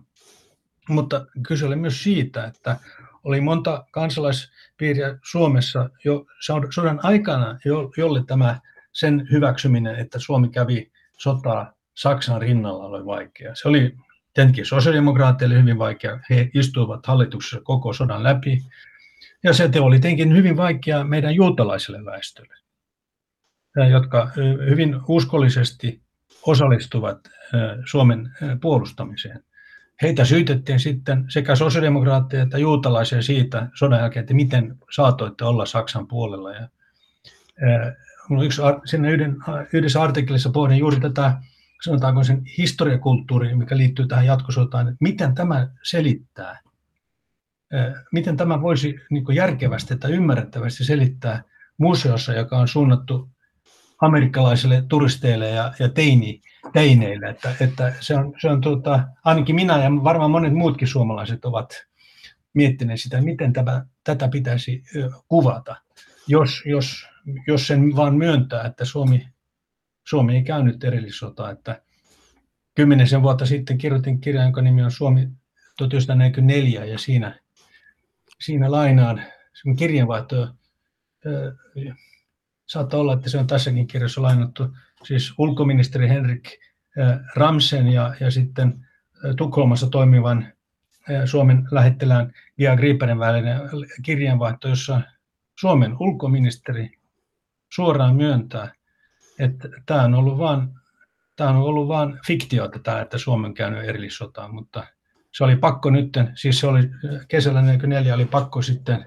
[0.90, 2.78] Mutta kyse oli myös siitä, että
[3.24, 6.26] oli monta kansalaispiiriä Suomessa jo
[6.70, 7.60] sodan aikana,
[7.98, 8.60] jolle tämä
[8.92, 13.56] sen hyväksyminen, että Suomi kävi sotaa Saksan rinnalla oli vaikea.
[13.56, 13.98] Se oli
[14.40, 16.20] tietenkin sosiaalidemokraateille hyvin vaikea.
[16.30, 18.62] He istuivat hallituksessa koko sodan läpi.
[19.44, 22.56] Ja se oli tietenkin hyvin vaikea meidän juutalaiselle väestölle,
[23.92, 24.32] jotka
[24.70, 26.02] hyvin uskollisesti
[26.46, 27.20] osallistuvat
[27.86, 29.44] Suomen puolustamiseen.
[30.02, 36.08] Heitä syytettiin sitten sekä sosiaalidemokraatteja että juutalaisia siitä sodan jälkeen, että miten saatoitte olla Saksan
[36.08, 36.54] puolella.
[36.54, 36.68] Ja,
[38.44, 38.62] yksi,
[39.10, 39.36] yhden,
[39.74, 41.38] yhdessä artikkelissa pohdin juuri tätä,
[41.84, 46.60] sanotaanko sen historiakulttuuri, mikä liittyy tähän jatkosotaan, että miten tämä selittää,
[48.12, 51.44] miten tämä voisi niin järkevästi tai ymmärrettävästi selittää
[51.78, 53.30] museossa, joka on suunnattu
[54.02, 56.42] amerikkalaisille turisteille ja, ja teini,
[56.74, 57.30] teineille.
[57.30, 61.86] Että, että se on, se on tuota, ainakin minä ja varmaan monet muutkin suomalaiset ovat
[62.54, 64.84] miettineet sitä, miten tämä, tätä pitäisi
[65.28, 65.76] kuvata,
[66.28, 67.06] jos, jos,
[67.48, 69.28] jos sen vaan myöntää, että Suomi,
[70.10, 71.52] Suomi ei käynyt erillissotaa.
[71.52, 71.82] Että
[72.76, 75.30] kymmenisen vuotta sitten kirjoitin kirjan, jonka nimi on Suomi
[75.78, 77.40] 1944, ja siinä,
[78.40, 79.24] siinä lainaan
[79.78, 80.56] kirjanvaihto
[82.66, 86.50] saattaa olla, että se on tässäkin kirjassa lainattu, siis ulkoministeri Henrik
[87.36, 88.86] Ramsen ja, ja sitten
[89.38, 90.54] Tukholmassa toimivan
[91.26, 93.62] Suomen lähettilään Gia Griperin välinen
[94.04, 95.02] kirjanvaihto, jossa
[95.60, 96.98] Suomen ulkoministeri
[97.74, 98.79] suoraan myöntää,
[99.40, 100.70] että tämä on ollut vain
[101.36, 104.88] tämä on ollut vain fiktiota tämä, että Suomen käynyt erillissotaan, mutta
[105.32, 106.90] se oli pakko nyt, siis se oli
[107.28, 109.06] kesällä 44 oli pakko sitten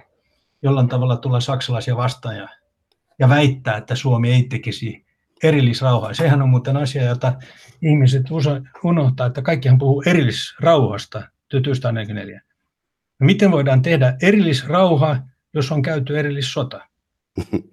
[0.63, 2.49] jollain tavalla tulla saksalaisia vastaan ja
[3.19, 5.07] ja väittää, että Suomi ei tekisi
[5.43, 6.15] erillisrauhaa.
[6.15, 7.33] Sehän on muuten asia, jota
[7.83, 8.27] ihmiset
[8.85, 11.19] unohtaa, että kaikkihan puhuu erillisrauhasta
[11.49, 12.43] 1944.
[13.21, 15.17] No miten voidaan tehdä erillisrauha,
[15.55, 16.81] jos on käyty erillissota?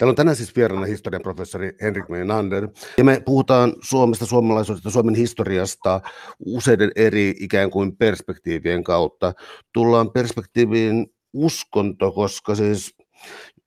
[0.00, 5.14] Täällä on tänään siis vieraana historian professori Henrik Meinander, ja me puhutaan Suomesta, suomalaisuudesta, Suomen
[5.14, 6.00] historiasta
[6.46, 9.32] useiden eri ikään kuin perspektiivien kautta.
[9.72, 12.94] Tullaan perspektiiviin uskonto, koska siis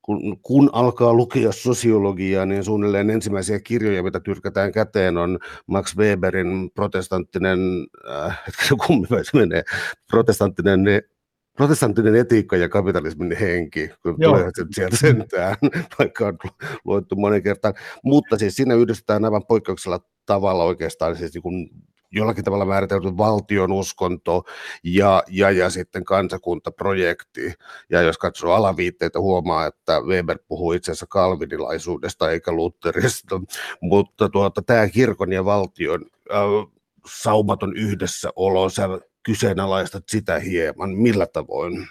[0.01, 6.71] kun, kun alkaa lukea sosiologiaa, niin suunnilleen ensimmäisiä kirjoja, mitä tyrkätään käteen, on Max Weberin
[6.71, 7.59] protestanttinen,
[8.09, 8.41] äh,
[8.87, 9.63] kummin se menee,
[10.09, 10.79] protestanttinen
[11.57, 14.31] protestanttinen etiikka ja kapitalismin henki, kun Joo.
[14.31, 15.55] tulee sieltä sentään,
[15.99, 16.37] vaikka on
[16.85, 17.73] luettu monen kertaan.
[18.03, 21.69] Mutta siis siinä yhdistetään aivan poikkeuksella tavalla oikeastaan siis niin
[22.13, 24.43] jollakin tavalla määritelty valtion uskonto
[24.83, 27.53] ja, ja, ja sitten kansakuntaprojekti.
[27.89, 33.41] Ja jos katsoo alaviitteitä, huomaa, että Weber puhuu itse asiassa kalvinilaisuudesta eikä Lutherista,
[33.81, 36.37] mutta tuota, tämä kirkon ja valtion äh,
[37.05, 38.89] saumaton yhdessäolo, sä
[39.23, 41.87] kyseenalaistat sitä hieman, millä tavoin?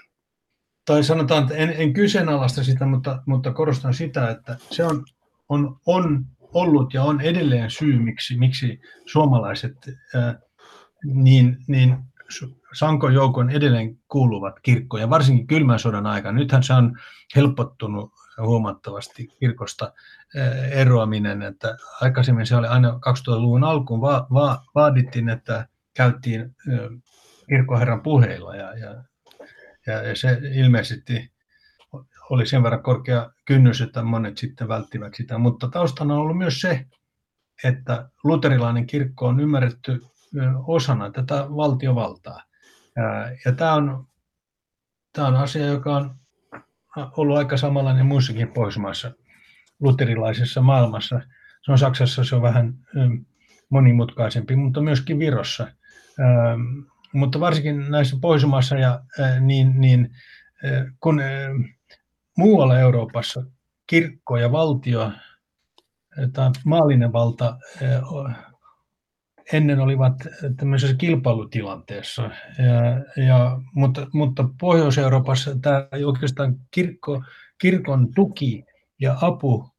[0.84, 5.04] Tai sanotaan, että en, en kyseenalaista sitä, mutta, mutta korostan sitä, että se on,
[5.48, 9.76] on, on ollut ja on edelleen syy, miksi, miksi suomalaiset
[10.14, 10.38] ää,
[11.04, 11.96] niin, niin
[12.72, 16.38] sankon joukon edelleen kuuluvat kirkkoon, ja varsinkin kylmän sodan aikana.
[16.38, 16.98] Nythän se on
[17.36, 19.92] helpottunut huomattavasti kirkosta
[20.70, 26.56] eroaminen, että aikaisemmin se oli aina 2000-luvun alkuun va, va, vaadittiin, että käyttiin
[27.48, 29.04] kirkkoherran puheilla, ja, ja,
[29.86, 31.32] ja se ilmeisesti
[32.30, 35.38] oli sen verran korkea kynnys, että monet sitten välttivät sitä.
[35.38, 36.86] Mutta taustana on ollut myös se,
[37.64, 40.02] että luterilainen kirkko on ymmärretty
[40.66, 42.42] osana tätä valtiovaltaa.
[43.44, 44.06] Ja tämä on,
[45.12, 46.14] tämä on asia, joka on
[47.16, 49.12] ollut aika samanlainen muissakin Pohjoismaissa
[49.80, 51.20] luterilaisessa maailmassa.
[51.62, 52.74] Se on Saksassa se on vähän
[53.68, 55.68] monimutkaisempi, mutta myöskin Virossa.
[57.12, 59.00] Mutta varsinkin näissä Pohjoismaissa ja
[59.40, 60.10] niin, niin
[61.00, 61.20] kun
[62.36, 63.44] muualla Euroopassa
[63.86, 65.12] kirkko ja valtio
[66.32, 67.58] tai maallinen valta
[69.52, 70.14] ennen olivat
[70.56, 72.22] tämmöisessä kilpailutilanteessa,
[72.58, 77.24] ja, ja, mutta, mutta Pohjois-Euroopassa tämä oikeastaan kirkko,
[77.58, 78.64] kirkon tuki
[79.00, 79.72] ja apu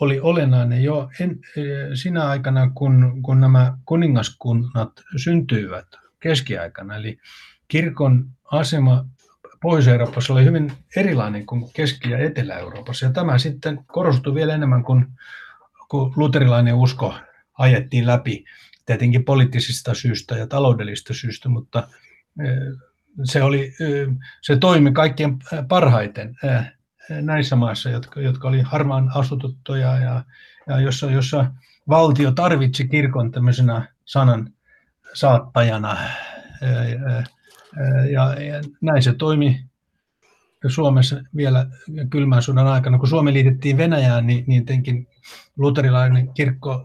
[0.00, 1.38] oli olennainen jo en,
[1.94, 5.86] sinä aikana, kun, kun nämä kuningaskunnat syntyivät
[6.24, 6.96] keskiaikana.
[6.96, 7.18] Eli
[7.68, 9.04] kirkon asema
[9.60, 13.06] Pohjois-Euroopassa oli hyvin erilainen kuin Keski- ja Etelä-Euroopassa.
[13.06, 15.12] Ja tämä sitten korostui vielä enemmän, kun,
[15.88, 17.14] kun luterilainen usko
[17.58, 18.44] ajettiin läpi,
[18.86, 21.88] tietenkin poliittisista syistä ja taloudellista syistä, mutta
[23.24, 23.74] se, oli,
[24.42, 25.36] se toimi kaikkien
[25.68, 26.36] parhaiten
[27.08, 30.24] näissä maissa, jotka, jotka oli harvaan asututtuja ja,
[30.68, 31.50] ja jossa, jossa
[31.88, 34.53] valtio tarvitsi kirkon tämmöisenä sanan
[35.14, 35.96] saattajana.
[38.10, 38.34] Ja,
[38.80, 39.64] näin se toimi
[40.68, 41.66] Suomessa vielä
[42.10, 42.98] kylmän sodan aikana.
[42.98, 45.08] Kun Suomi liitettiin Venäjään, niin, niin tietenkin
[45.56, 46.84] luterilainen kirkko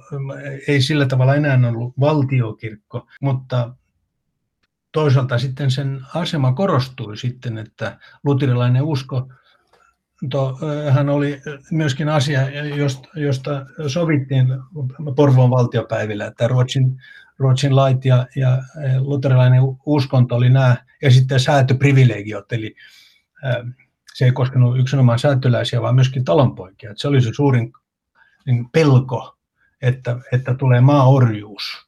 [0.67, 3.73] ei sillä tavalla enää ollut valtiokirkko, mutta
[4.91, 9.29] toisaalta sitten sen asema korostui sitten, että luterilainen usko
[10.91, 14.47] hän oli myöskin asia, josta, josta sovittiin
[15.15, 17.01] Porvoon valtiopäivillä, että Ruotsin,
[17.39, 18.63] Ruotsin lait ja, ja
[18.99, 22.75] luterilainen uskonto oli nämä, ja sitten säätöprivilegiot, eli
[24.13, 26.93] se ei koskenut yksinomaan säätöläisiä, vaan myöskin talonpoikia.
[26.95, 27.73] Se oli se suurin
[28.45, 29.37] niin pelko,
[29.81, 31.87] että, että tulee maaorjuus.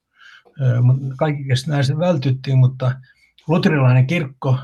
[1.18, 2.92] Kaikista näistä vältyttiin, mutta
[3.48, 4.58] luterilainen kirkko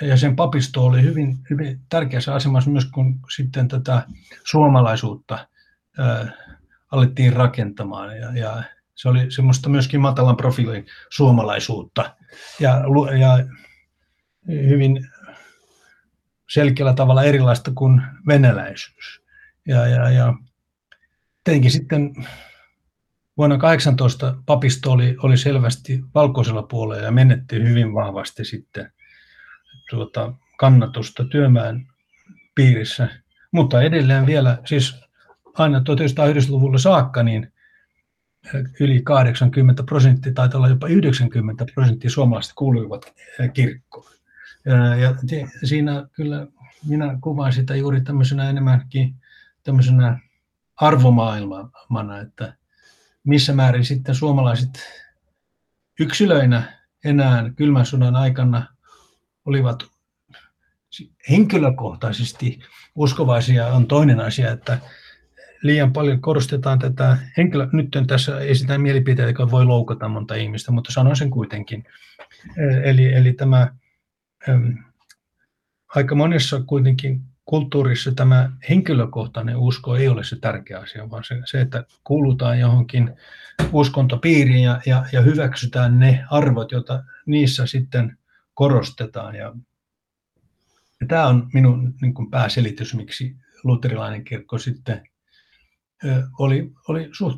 [0.00, 4.02] ja sen papisto oli hyvin, hyvin tärkeässä asemassa myös, kun sitten tätä
[4.44, 5.48] suomalaisuutta
[5.98, 6.32] ää,
[6.90, 8.18] alettiin rakentamaan.
[8.18, 8.62] Ja, ja
[8.94, 12.14] se oli semmoista myöskin matalan profiilin suomalaisuutta
[12.60, 12.82] ja,
[13.20, 13.44] ja
[14.48, 15.08] hyvin
[16.50, 19.22] selkeällä tavalla erilaista kuin venäläisyys.
[19.68, 20.34] Ja, ja, ja
[21.44, 22.14] tietenkin sitten
[23.36, 28.92] vuonna 18 papisto oli, oli selvästi valkoisella puolella ja menetti hyvin vahvasti sitten
[29.90, 31.86] tuota, kannatusta työmään
[32.54, 33.08] piirissä.
[33.52, 35.04] Mutta edelleen vielä, siis
[35.54, 37.53] aina 1990-luvulla saakka, niin
[38.80, 43.14] yli 80 prosenttia, taitaa olla jopa 90 prosenttia suomalaisista kuuluivat
[43.52, 44.12] kirkkoon.
[45.00, 45.14] Ja
[45.64, 46.46] siinä kyllä
[46.86, 49.14] minä kuvaan sitä juuri tämmöisenä enemmänkin
[49.62, 50.18] tämmöisenä
[50.76, 52.54] arvomaailmana, että
[53.24, 54.70] missä määrin sitten suomalaiset
[56.00, 58.66] yksilöinä enää kylmän sodan aikana
[59.44, 59.84] olivat
[61.30, 62.60] henkilökohtaisesti
[62.94, 64.78] uskovaisia on toinen asia, että
[65.64, 70.72] liian paljon korostetaan tätä henkilö, nyt en tässä esitän mielipiteitä, joka voi loukata monta ihmistä,
[70.72, 71.84] mutta sanon sen kuitenkin.
[72.84, 73.74] Eli, eli tämä
[75.94, 81.60] aika monessa kuitenkin kulttuurissa tämä henkilökohtainen usko ei ole se tärkeä asia, vaan se, se
[81.60, 83.16] että kuulutaan johonkin
[83.72, 88.18] uskontopiiriin ja, ja, ja hyväksytään ne arvot, joita niissä sitten
[88.54, 89.34] korostetaan.
[89.34, 89.54] Ja,
[91.00, 95.08] ja tämä on minun niin kuin pääselitys, miksi luterilainen kirkko sitten
[96.38, 97.36] oli, oli suht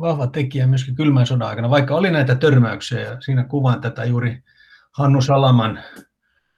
[0.00, 4.42] vahva tekijä myöskin kylmän sodan aikana, vaikka oli näitä törmäyksiä ja siinä kuvaan tätä juuri
[4.92, 5.78] Hannu Salaman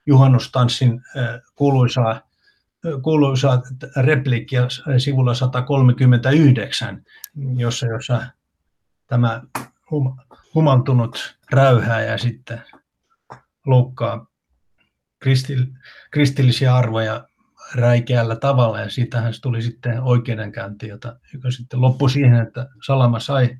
[0.05, 1.01] juhannustanssin
[1.55, 2.21] kuuluisaa,
[3.01, 3.61] kuuluisaa
[3.97, 4.61] replikkiä
[4.97, 7.03] sivulla 139,
[7.57, 8.27] jossa, jossa
[9.07, 9.41] tämä
[9.91, 10.17] hum,
[10.55, 12.61] humantunut räyhää ja sitten
[13.65, 14.27] loukkaa
[15.19, 15.65] kristil,
[16.11, 17.27] kristillisiä arvoja
[17.75, 23.19] räikeällä tavalla ja siitähän se tuli sitten oikeudenkäynti, jota, joka sitten loppui siihen, että Salama
[23.19, 23.57] sai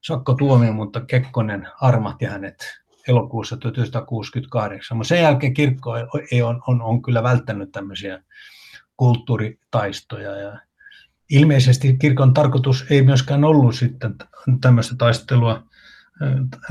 [0.00, 2.56] sakkotuomion, mutta Kekkonen armahti hänet
[3.08, 4.96] elokuussa 1968.
[4.96, 5.92] Mutta sen jälkeen kirkko
[6.32, 8.22] ei on, on, on kyllä välttänyt tämmöisiä
[8.96, 10.36] kulttuuritaistoja.
[10.36, 10.60] Ja
[11.30, 14.14] ilmeisesti kirkon tarkoitus ei myöskään ollut sitten
[14.60, 15.62] tämmöistä taistelua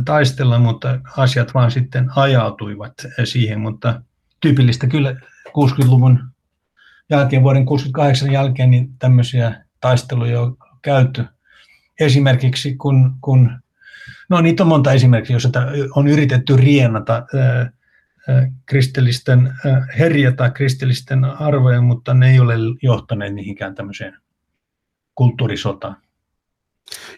[0.05, 2.93] taistella, mutta asiat vaan sitten ajautuivat
[3.23, 4.01] siihen, mutta
[4.39, 5.15] tyypillistä kyllä
[5.47, 6.32] 60-luvun
[7.17, 11.25] jälkeen, vuoden 68 jälkeen, niin tämmöisiä taisteluja on käyty.
[11.99, 13.63] Esimerkiksi kun, kun
[14.29, 15.49] No niitä on monta esimerkkiä, joissa
[15.95, 17.25] on yritetty rienata
[18.65, 19.53] kristillisten
[19.99, 24.17] herjata kristillisten arvoja, mutta ne ei ole johtaneet mihinkään tämmöiseen
[25.15, 25.97] kulttuurisotaan.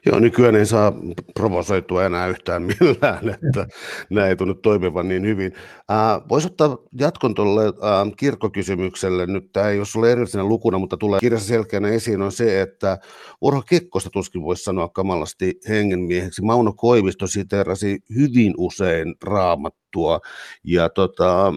[0.05, 0.93] Joo, nykyään ei saa
[1.33, 3.67] provosoitua enää yhtään millään, että
[4.09, 5.53] nämä ei tunnu toimivan niin hyvin.
[5.91, 7.73] Äh, Voisi ottaa jatkon tuolle äh,
[8.17, 9.25] kirkkokysymykselle.
[9.25, 12.97] Nyt tämä ei ole sulle erillisenä lukuna, mutta tulee kirjassa selkeänä esiin on se, että
[13.41, 16.41] Urho Kekkosta tuskin voisi sanoa kamalasti hengenmieheksi.
[16.41, 20.19] Mauno Koivisto siteerasi hyvin usein raamattua
[20.63, 21.53] ja tota,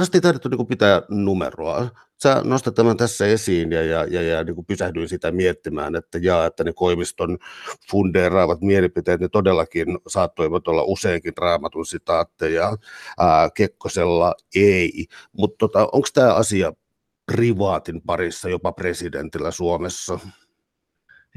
[0.00, 1.90] tästä ei tarvitse niin pitää numeroa
[2.22, 6.46] sä nostat tämän tässä esiin ja, ja, ja, ja niin pysähdyin sitä miettimään, että jaa,
[6.46, 7.38] että ne Koiviston
[7.90, 12.76] fundeeraavat mielipiteet, ne todellakin saattoivat olla useinkin raamatun sitaatteja,
[13.18, 15.06] ää, Kekkosella ei.
[15.32, 16.72] Mutta tota, onko tämä asia
[17.26, 20.18] privaatin parissa jopa presidentillä Suomessa?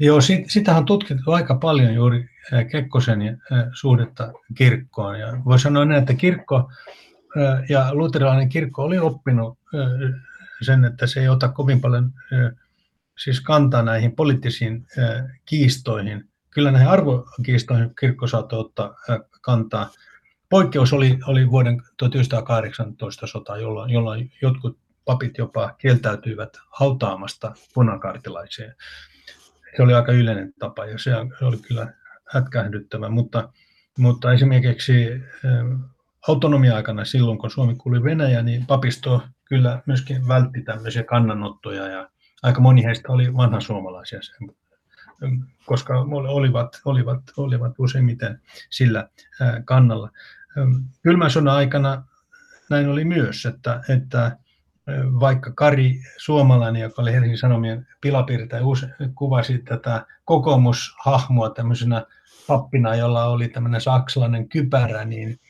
[0.00, 2.28] Joo, sit, sitä on tutkittu aika paljon juuri
[2.70, 3.40] Kekkosen
[3.72, 5.20] suhdetta kirkkoon.
[5.20, 6.70] Ja voi sanoa näin, että kirkko
[7.68, 9.58] ja luterilainen kirkko oli oppinut
[10.62, 12.12] sen, että se ei ota kovin paljon
[13.18, 14.86] siis kantaa näihin poliittisiin
[15.44, 16.28] kiistoihin.
[16.50, 18.94] Kyllä näihin arvokiistoihin kirkko saattoi ottaa
[19.40, 19.90] kantaa.
[20.48, 28.72] Poikkeus oli, oli vuoden 1918 sota, jolloin, jolloin jotkut papit jopa kieltäytyivät hautaamasta punakaartilaisia.
[29.76, 31.10] Se oli aika yleinen tapa ja se
[31.42, 31.94] oli kyllä
[32.32, 33.48] hätkähdyttävä, mutta,
[33.98, 35.22] mutta esimerkiksi
[36.28, 42.08] autonomia-aikana silloin, kun Suomi kuuli Venäjä, niin papisto kyllä myöskin vältti tämmöisiä kannanottoja ja
[42.42, 44.20] aika moni heistä oli vanha suomalaisia,
[45.66, 45.94] koska
[46.28, 49.08] olivat, olivat, olivat useimmiten sillä
[49.64, 50.10] kannalla.
[51.02, 52.04] Kylmän sodan aikana
[52.70, 54.36] näin oli myös, että, että
[55.20, 58.62] vaikka Kari Suomalainen, joka oli Helsingin Sanomien pilapiirtäjä,
[59.14, 62.06] kuvasi tätä kokoomushahmoa tämmöisenä
[62.46, 65.40] pappina, jolla oli tämmöinen saksalainen kypärä, niin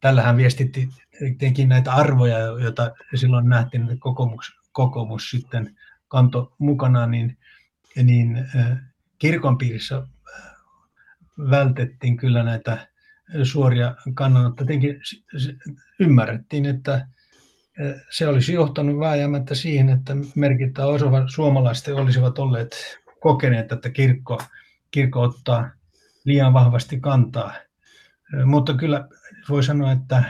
[0.00, 0.88] tällä hän viestitti
[1.38, 5.76] teki näitä arvoja, joita silloin nähtiin, että kokoomus, kokoomus sitten
[6.08, 7.38] kanto mukana, niin,
[8.02, 8.48] niin
[9.18, 10.02] kirkon piirissä
[11.50, 12.88] vältettiin kyllä näitä
[13.42, 14.64] suoria kannanottoja.
[14.64, 15.00] Jotenkin
[16.00, 17.06] ymmärrettiin, että
[18.10, 24.42] se olisi johtanut vääjäämättä siihen, että merkittävä osa suomalaisista olisivat olleet kokeneet, että kirkko,
[24.90, 25.70] kirkko ottaa
[26.24, 27.52] liian vahvasti kantaa.
[28.44, 29.08] Mutta kyllä
[29.48, 30.24] voi sanoa, että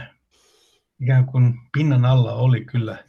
[1.00, 3.05] ikään kuin pinnan alla oli kyllä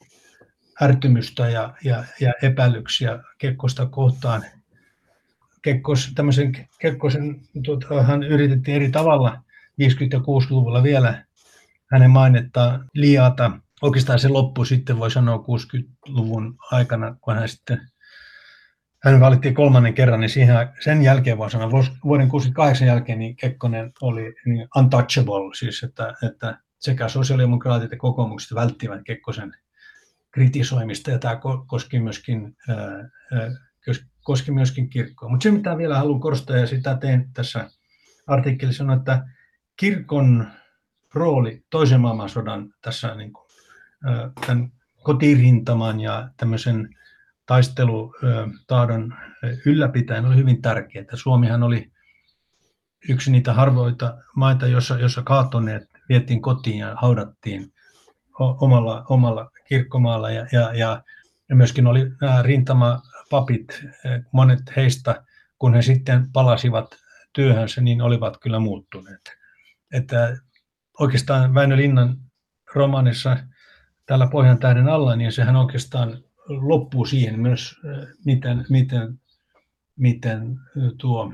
[0.81, 4.43] ärtymystä ja, ja, ja epäilyksiä Kekkosta kohtaan.
[5.61, 9.35] Kekkos, tämmöisen, Kekkosen tuota, hän yritettiin eri tavalla 50-
[10.11, 11.25] ja 60-luvulla vielä
[11.91, 13.51] hänen mainettaan liata.
[13.81, 17.81] Oikeastaan se loppui sitten, voi sanoa 60-luvun aikana, kun hän sitten
[19.05, 21.69] hän valittiin kolmannen kerran, niin siihen, sen jälkeen voi sanoa,
[22.05, 28.55] vuoden 68 jälkeen niin Kekkonen oli niin untouchable, siis että, että sekä sosiaalidemokraatit että kokoomukset
[28.55, 29.53] välttivät Kekkosen
[30.31, 32.57] kritisoimista, ja tämä koski myöskin,
[34.23, 35.29] koski myöskin kirkkoa.
[35.29, 37.69] Mutta se, mitä vielä haluan korostaa, ja sitä teen tässä
[38.27, 39.25] artikkelissa, on, että
[39.77, 40.47] kirkon
[41.13, 43.45] rooli toisen maailmansodan tässä niin kuin,
[44.47, 44.71] tämän
[45.03, 46.95] kotirintaman ja tämmöisen
[47.45, 49.13] taistelutaadon
[49.65, 51.05] ylläpitäen oli hyvin tärkeää.
[51.13, 51.91] Suomihan oli
[53.09, 57.73] yksi niitä harvoita maita, jossa, jossa kaatoneet vietiin kotiin ja haudattiin
[58.39, 61.03] omalla, omalla kirkkomaalla ja, ja, ja,
[61.53, 63.83] myöskin oli nämä rintamapapit,
[64.31, 65.23] monet heistä,
[65.59, 66.95] kun he sitten palasivat
[67.33, 69.21] työhönsä, niin olivat kyllä muuttuneet.
[69.93, 70.37] Että
[70.99, 72.17] oikeastaan Väinö Linnan
[72.75, 73.37] romaanissa
[74.05, 77.75] täällä Pohjan tähden alla, niin sehän oikeastaan loppuu siihen myös,
[78.25, 79.19] miten, miten,
[79.95, 80.59] miten
[80.97, 81.33] tuo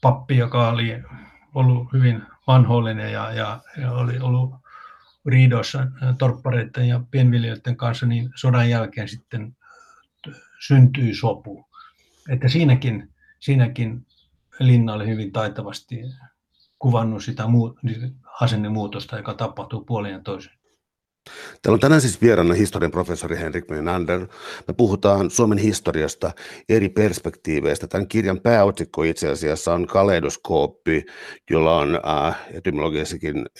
[0.00, 1.02] pappi, joka oli
[1.54, 4.54] ollut hyvin vanhollinen ja, ja, ja oli ollut
[5.26, 5.86] riidoissa
[6.18, 9.56] torppareiden ja pienviljelijöiden kanssa, niin sodan jälkeen sitten
[10.66, 11.66] syntyi sopu.
[12.28, 14.06] Että siinäkin, siinäkin
[14.60, 16.02] Linna oli hyvin taitavasti
[16.78, 17.44] kuvannut sitä
[18.40, 20.52] asennemuutosta, joka tapahtuu puolin ja toisin.
[21.62, 24.20] Täällä on tänään siis vieraana historian professori Henrik Menander.
[24.68, 26.30] Me puhutaan Suomen historiasta
[26.68, 27.86] eri perspektiiveistä.
[27.86, 31.04] Tämän kirjan pääotsikko itse asiassa on kaleidoskooppi,
[31.50, 32.40] jolla on äh,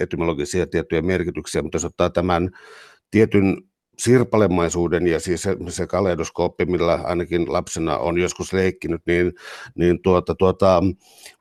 [0.01, 2.51] etymologisia tiettyjä merkityksiä, mutta jos ottaa tämän
[3.11, 3.57] tietyn
[3.99, 9.32] sirpalemaisuuden ja siis se, se kaleidoskooppi, millä ainakin lapsena on joskus leikkinyt, niin,
[9.74, 10.82] niin tuota, tuota,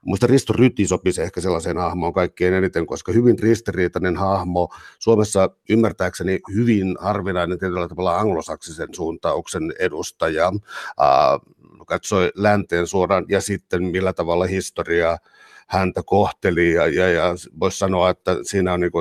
[0.06, 6.40] muista Risto Ryti sopisi ehkä sellaiseen hahmoon kaikkein eniten, koska hyvin ristiriitainen hahmo, Suomessa ymmärtääkseni
[6.56, 10.52] hyvin harvinainen tietyllä tavalla anglosaksisen suuntauksen edustaja,
[11.00, 11.40] ää,
[11.88, 15.18] katsoi länteen suoraan ja sitten millä tavalla historia
[15.68, 18.92] häntä kohteli ja, ja, ja voisi sanoa, että siinä on niin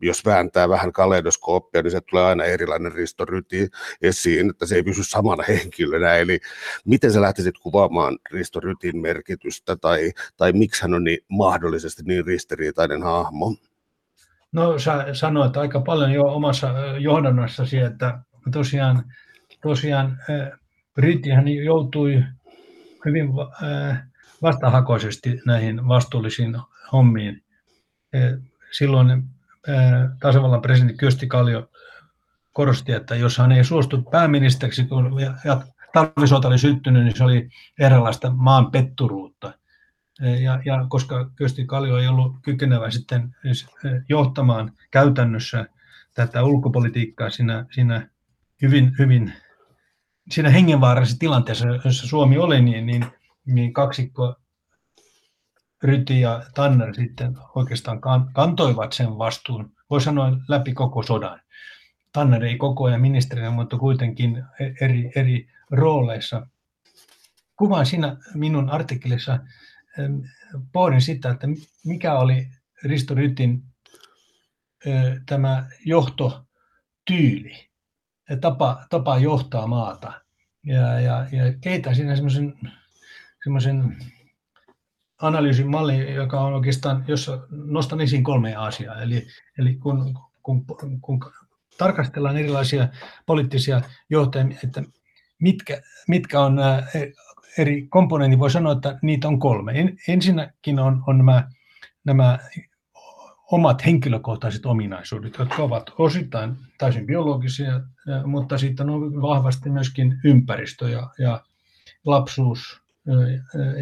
[0.00, 3.68] jos vääntää vähän kaleidoskooppia, niin se tulee aina erilainen Risto Ryti
[4.02, 6.14] esiin, että se ei pysy samana henkilönä.
[6.14, 6.40] Eli
[6.84, 12.26] miten sä lähtisit kuvaamaan Risto Rytin merkitystä tai, tai miksi hän on niin, mahdollisesti niin
[12.26, 13.56] ristiriitainen hahmo?
[14.52, 18.18] No sä sanoit aika paljon jo omassa johdannossasi, että
[18.52, 19.04] tosiaan,
[19.62, 20.18] tosiaan
[20.96, 22.24] Rytihän joutui
[23.04, 23.28] hyvin
[24.42, 26.56] vastahakoisesti näihin vastuullisiin
[26.92, 27.42] hommiin.
[28.70, 29.22] Silloin
[30.20, 31.70] tasavallan presidentti Kyösti Kallio
[32.52, 35.12] korosti, että jos hän ei suostu pääministeriksi, kun
[35.92, 37.48] talvisota oli syttynyt, niin se oli
[37.78, 39.52] eräänlaista maan petturuutta.
[40.20, 43.36] Ja, ja koska Kyösti Kallio ei ollut kykenevä sitten
[44.08, 45.66] johtamaan käytännössä
[46.14, 48.08] tätä ulkopolitiikkaa siinä, siinä
[48.62, 49.32] hyvin, hyvin
[50.30, 53.06] siinä hengenvaarallisessa tilanteessa, jossa Suomi oli, niin, niin,
[53.46, 54.36] niin kaksikko
[55.86, 58.00] Ryti ja Tanner sitten oikeastaan
[58.32, 61.40] kantoivat sen vastuun, voi sanoa läpi koko sodan.
[62.12, 64.44] Tanner ei koko ajan ministerinä, mutta kuitenkin
[64.80, 66.46] eri, eri rooleissa.
[67.56, 69.38] Kuvaan siinä minun artikkelissa
[70.72, 71.46] pohdin sitä, että
[71.84, 72.48] mikä oli
[72.84, 73.62] Risto Rytin
[75.26, 77.68] tämä johtotyyli,
[78.40, 80.20] tapa, tapa johtaa maata.
[80.64, 82.54] Ja, ja, ja keitä siinä semmoisen,
[83.44, 83.96] semmoisen
[85.22, 89.02] analyysin malli, joka on oikeastaan, jossa nostan esiin kolme asiaa.
[89.02, 89.26] Eli,
[89.58, 90.66] eli kun, kun,
[91.00, 91.20] kun
[91.78, 92.88] tarkastellaan erilaisia
[93.26, 94.82] poliittisia johtajia, että
[95.38, 96.82] mitkä, mitkä on nämä
[97.58, 99.72] eri komponentit, voi sanoa, että niitä on kolme.
[100.08, 101.48] Ensinnäkin on, on nämä,
[102.04, 102.38] nämä
[103.52, 107.80] omat henkilökohtaiset ominaisuudet, jotka ovat osittain täysin biologisia,
[108.24, 111.42] mutta sitten on vahvasti myöskin ympäristö ja, ja
[112.04, 112.80] lapsuus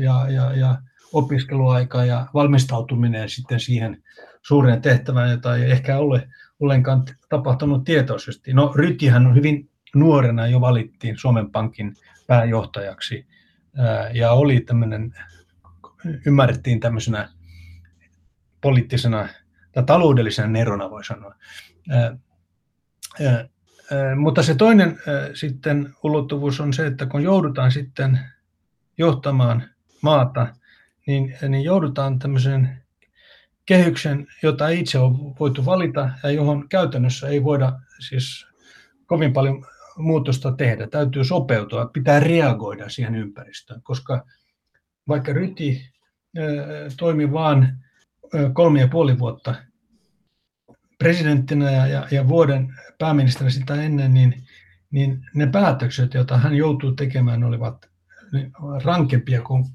[0.03, 0.79] ja, ja, ja
[1.15, 4.03] opiskeluaika ja valmistautuminen sitten siihen
[4.43, 6.29] suureen tehtävään, jota ei ehkä ole
[6.61, 8.53] ollenkaan tapahtunut tietoisesti.
[8.53, 11.95] No Rytihän on hyvin nuorena jo valittiin Suomen Pankin
[12.27, 13.27] pääjohtajaksi
[14.13, 15.15] ja oli tämmöinen,
[16.27, 17.29] ymmärrettiin tämmöisenä
[18.61, 19.29] poliittisena
[19.73, 21.35] tai taloudellisena nerona voi sanoa.
[24.17, 24.99] Mutta se toinen
[25.35, 28.21] sitten ulottuvuus on se, että kun joudutaan sitten
[28.99, 29.63] johtamaan
[30.03, 30.47] maata,
[31.07, 32.83] niin, niin joudutaan tämmöiseen
[33.67, 38.47] kehyksen, jota itse on voitu valita ja johon käytännössä ei voida siis
[39.07, 40.87] kovin paljon muutosta tehdä.
[40.87, 44.27] Täytyy sopeutua, pitää reagoida siihen ympäristöön, koska
[45.09, 45.93] vaikka Ryti
[46.97, 47.69] toimi vain
[48.53, 49.55] kolme ja puoli vuotta
[50.99, 54.43] presidenttinä ja, ja, ja vuoden pääministerinä sitä ennen, niin,
[54.91, 57.91] niin ne päätökset, joita hän joutuu tekemään, olivat
[58.85, 59.75] rankempia kuin, kuin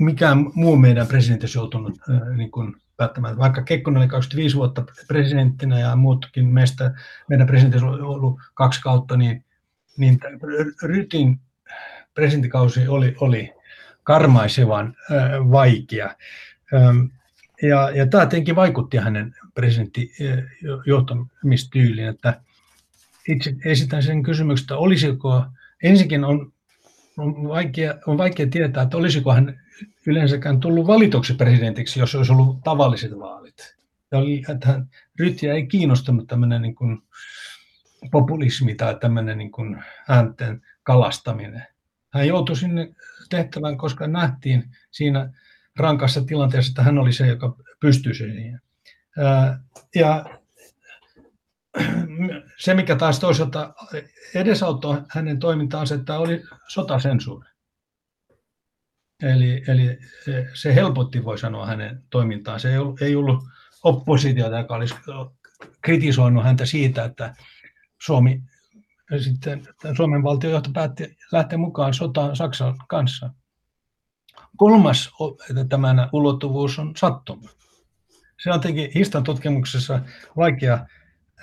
[0.00, 3.38] mikään muu meidän presidentti joutunut äh, niin kuin päättämään.
[3.38, 6.94] Vaikka Kekkonen oli 25 vuotta presidenttinä ja muutkin meistä,
[7.28, 9.44] meidän presidentti on ollut kaksi kautta, niin,
[9.98, 10.20] niin
[10.82, 11.40] Rytin
[12.14, 13.52] presidenttikausi oli, oli
[14.02, 16.14] karmaisevan äh, vaikea.
[16.74, 16.98] Ähm,
[17.62, 22.40] ja, ja tämä tietenkin vaikutti hänen presidenttijohtamistyyliin, että
[23.28, 25.44] itse esitän sen kysymyksen, että olisiko,
[25.82, 26.52] ensinnäkin on,
[27.16, 29.60] on, vaikea, on vaikea tietää, että olisiko hän
[30.06, 33.76] yleensäkään tullut valituksi presidentiksi, jos olisi ollut tavalliset vaalit.
[34.12, 34.88] Ja oli, että hän,
[35.20, 37.02] Rytiä ei kiinnostanut tämmöinen niin kuin
[38.10, 41.66] populismi tai tämmöinen niin kuin äänten kalastaminen.
[42.12, 42.94] Hän joutui sinne
[43.30, 45.32] tehtävään, koska nähtiin siinä
[45.76, 48.60] rankassa tilanteessa, että hän oli se, joka pystyi siihen.
[49.94, 50.24] Ja
[52.58, 53.74] se, mikä taas toisaalta
[54.34, 57.48] edesauttoi hänen toimintaansa, että oli sotasensuuri.
[59.22, 59.98] Eli, eli
[60.54, 62.60] se helpotti, voi sanoa, hänen toimintaan.
[62.60, 63.44] Se ei ollut, ei ollut
[63.82, 64.94] oppositiota, joka olisi
[65.80, 67.34] kritisoinut häntä siitä, että
[68.02, 68.42] Suomi,
[69.20, 73.30] sitten, Suomen valtiojohto päätti lähteä mukaan sotaan Saksan kanssa.
[74.56, 75.10] Kolmas
[75.68, 77.48] tämän ulottuvuus on sattuma.
[78.42, 80.00] Se on tietenkin historian tutkimuksessa
[80.36, 80.86] vaikea,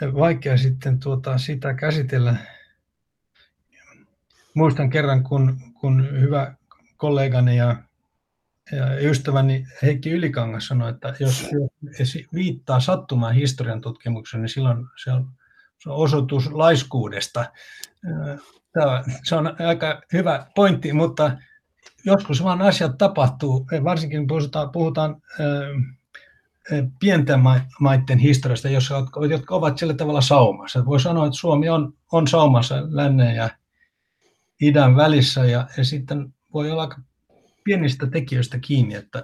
[0.01, 2.35] vaikea sitten tuota, sitä käsitellä.
[4.53, 6.55] Muistan kerran, kun, kun hyvä
[6.97, 7.75] kollegani ja,
[8.71, 11.49] ja ystäväni Heikki Ylikangas sanoi, että jos
[12.33, 15.29] viittaa sattumaan historian tutkimukseen, niin silloin se on,
[15.79, 17.45] se on osoitus laiskuudesta.
[18.73, 21.37] Tämä, se on aika hyvä pointti, mutta
[22.05, 25.21] joskus vaan asiat tapahtuu, varsinkin puhutaan, puhutaan
[26.99, 27.39] pienten
[27.79, 28.69] maiden historiasta,
[29.29, 30.85] jotka ovat sillä tavalla saumassa.
[30.85, 33.49] Voi sanoa, että Suomi on, on saumassa lännen ja
[34.61, 37.01] idän välissä ja, ja sitten voi olla aika
[37.63, 39.23] pienistä tekijöistä kiinni, että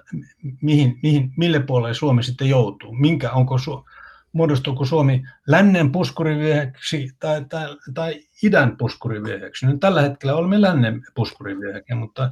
[0.61, 3.85] mihin, mihin, mille puolelle Suomi sitten joutuu, minkä onko Su,
[4.33, 9.65] muodostuuko Suomi lännen puskurivyöheksi tai, tai, tai idän puskurivyöheksi.
[9.65, 12.31] Nyt tällä hetkellä olemme lännen puskurivyöheksi, mutta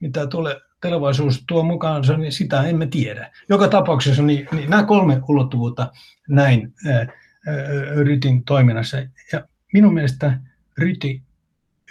[0.00, 3.30] mitä tulee tulevaisuus tuo mukaansa, niin sitä emme tiedä.
[3.48, 5.92] Joka tapauksessa niin, niin nämä kolme ulottuvuutta
[6.28, 7.06] näin ää,
[8.04, 8.96] Rytin toiminnassa.
[9.32, 10.40] Ja minun mielestä
[10.78, 11.22] Ryti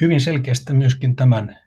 [0.02, 1.60] hyvin selkeästi myöskin tämän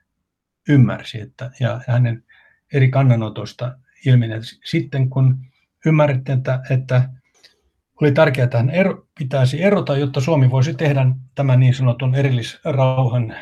[0.68, 2.24] ymmärsi, että, ja hänen
[2.72, 4.34] eri kannanotosta ilmeni.
[4.64, 5.38] Sitten kun
[5.86, 7.08] ymmärrettiin, että, että
[8.00, 13.34] oli tärkeää, että hän ero, pitäisi erota, jotta Suomi voisi tehdä tämän niin sanotun erillisrauhan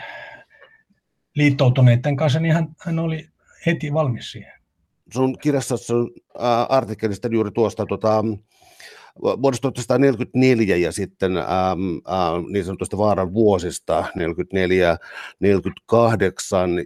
[1.35, 3.34] liittoutuneiden kanssa, niin hän, hän oli
[3.67, 4.53] heti valmis siihen.
[5.13, 6.11] Sun kirjassa sun
[6.69, 8.25] artikkelista juuri tuosta tota,
[9.23, 14.21] vuodesta 1944 ja sitten ähm, äh, niin sanotusta vaaran vuosista 44-48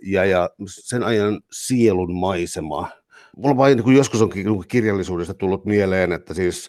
[0.02, 2.88] ja, ja sen ajan sielun maisema.
[3.36, 4.30] Mulla vain niin joskus on
[4.68, 6.68] kirjallisuudesta tullut mieleen, että siis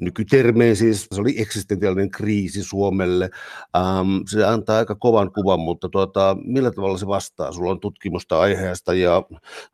[0.00, 3.30] nykytermein siis se oli eksistentiaalinen kriisi Suomelle.
[3.76, 7.52] Ähm, se antaa aika kovan kuvan, mutta tuota, millä tavalla se vastaa?
[7.52, 9.22] Sulla on tutkimusta aiheesta ja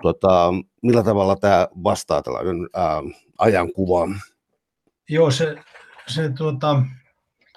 [0.02, 0.52] tuota,
[0.82, 3.06] millä tavalla tämä vastaa tällainen ähm,
[3.38, 4.08] ajankuva?
[5.08, 5.56] Joo, se,
[6.06, 6.82] se, tuota,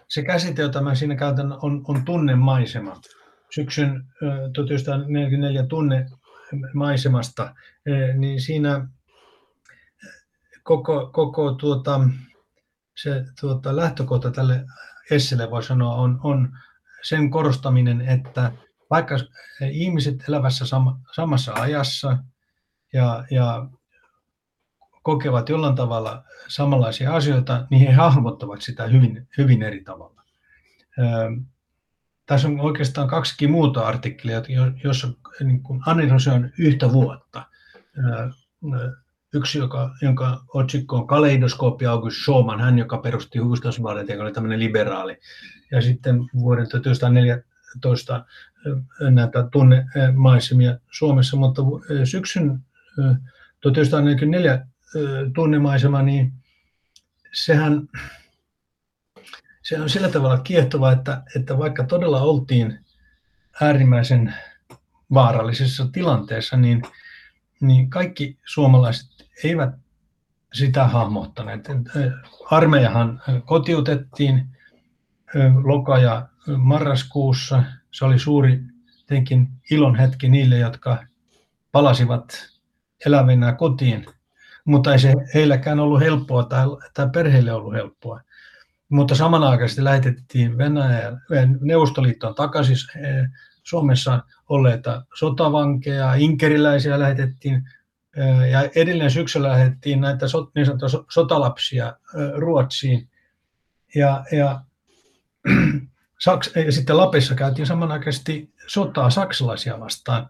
[0.08, 3.02] se käsite, jota mä siinä käytän, on, on tunnemaisema.
[3.56, 4.06] Syksyn
[4.54, 7.56] 1944 tunnemaisemasta,
[8.18, 8.88] niin siinä
[10.64, 12.02] koko, koko tuota,
[13.04, 14.66] se tuota, lähtökohta tälle
[15.12, 16.58] esselle voi sanoa on, on
[17.04, 18.52] sen korostaminen, että
[18.90, 19.16] vaikka
[19.72, 20.86] ihmiset elävässä sam,
[21.16, 22.18] samassa ajassa
[22.94, 23.70] ja, ja
[25.04, 30.22] kokevat jollain tavalla samanlaisia asioita, niin he hahmottavat sitä hyvin, hyvin eri tavalla.
[32.26, 34.42] Tässä on oikeastaan kaksikin muuta artikkelia,
[34.84, 35.08] jossa
[35.44, 35.64] niin
[36.34, 37.46] on yhtä vuotta
[39.34, 44.60] yksi, joka, jonka otsikko on Kaleidoskooppi August Schumann, hän joka perusti Hufvudstadsbladet, joka oli tämmöinen
[44.60, 45.18] liberaali.
[45.72, 48.26] Ja sitten vuoden 1914
[49.12, 51.62] näitä tunnemaisemia Suomessa, mutta
[52.04, 52.60] syksyn
[53.62, 54.68] 1944
[55.36, 56.34] tunnemaisema, niin
[57.34, 57.88] sehän
[59.62, 62.80] se on sillä tavalla kiehtova, että, että vaikka todella oltiin
[63.62, 64.34] äärimmäisen
[65.14, 66.82] vaarallisessa tilanteessa, niin,
[67.62, 69.11] niin kaikki suomalaiset
[69.44, 69.76] eivät
[70.54, 71.68] sitä hahmottaneet.
[72.52, 74.48] Armeijahan kotiutettiin
[75.64, 76.28] loka- ja
[76.58, 77.64] marraskuussa.
[77.92, 78.60] Se oli suuri
[79.08, 81.04] tietenkin ilon hetki niille, jotka
[81.72, 82.50] palasivat
[83.06, 84.06] elävinä kotiin,
[84.66, 88.22] mutta ei se heilläkään ollut helppoa tai, tai perheille ollut helppoa.
[88.90, 91.22] Mutta samanaikaisesti lähetettiin Venäjän,
[91.62, 92.78] Neuvostoliittoon takaisin
[93.64, 97.70] Suomessa olleita sotavankeja, inkeriläisiä lähetettiin
[98.52, 101.94] ja edelleen syksyllä lähdettiin näitä niin sanottuja sotalapsia
[102.36, 103.10] Ruotsiin.
[103.96, 104.62] Ja, ja,
[106.20, 110.30] Saks, ja sitten Lapissa käytiin samanaikaisesti sotaa saksalaisia vastaan.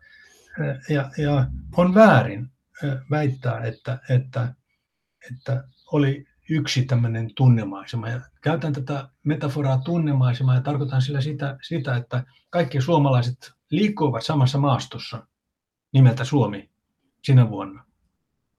[0.90, 1.46] Ja, ja
[1.78, 2.48] on väärin
[3.12, 4.54] väittää, että, että,
[5.32, 8.10] että oli yksi tämmöinen tunnemaisema.
[8.10, 14.58] Ja käytän tätä metaforaa tunnemaisema ja tarkoitan sillä sitä, sitä, että kaikki suomalaiset liikkuvat samassa
[14.58, 15.28] maastossa
[15.94, 16.71] nimeltä Suomi
[17.24, 17.86] sinä vuonna.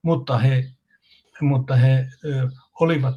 [0.03, 0.71] Mutta he,
[1.41, 2.49] mutta he ö,
[2.81, 3.17] olivat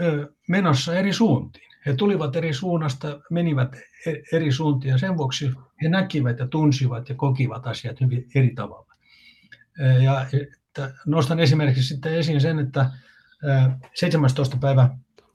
[0.00, 1.72] ö, menossa eri suuntiin.
[1.86, 5.50] He tulivat eri suunnasta, menivät e, eri suuntiin ja sen vuoksi
[5.82, 8.92] he näkivät ja tunsivat ja kokivat asiat hyvin eri tavalla.
[10.02, 12.90] Ja että nostan esimerkiksi sitten esiin sen, että
[13.94, 14.56] 17.
[14.56, 14.90] päivä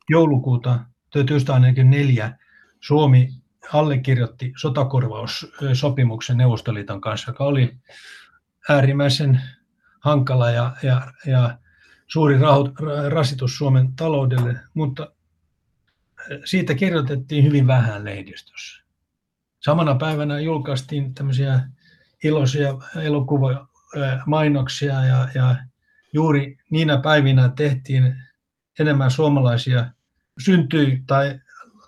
[0.10, 2.38] joulukuuta 1944
[2.82, 3.30] Suomi
[3.74, 7.78] allekirjoitti sotakorvaussopimuksen Neuvostoliiton kanssa, joka oli
[8.70, 9.42] äärimmäisen
[10.00, 11.58] hankala ja, ja, ja
[12.08, 12.72] suuri rahoit,
[13.10, 15.12] rasitus Suomen taloudelle, mutta
[16.46, 18.84] siitä kirjoitettiin hyvin vähän lehdistössä.
[19.60, 21.62] Samana päivänä julkaistiin tämmöisiä
[22.24, 23.68] iloisia elokuva
[24.26, 25.56] mainoksia ja, ja
[26.14, 28.16] juuri niinä päivinä tehtiin
[28.80, 29.92] enemmän suomalaisia,
[30.40, 31.40] syntyi tai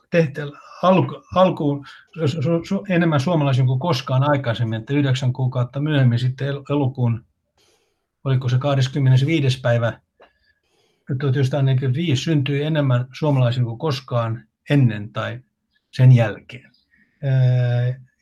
[0.09, 0.47] tehtiin
[0.83, 1.85] alku, alkuun
[2.25, 7.25] su, su, enemmän suomalaisia kuin koskaan aikaisemmin, että yhdeksän kuukautta myöhemmin sitten elokuun,
[8.23, 9.59] oliko se 25.
[9.59, 9.99] päivä
[11.07, 15.39] 1945 syntyi enemmän suomalaisia kuin koskaan ennen tai
[15.91, 16.71] sen jälkeen.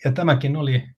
[0.06, 0.90] Ja tämäkin oli,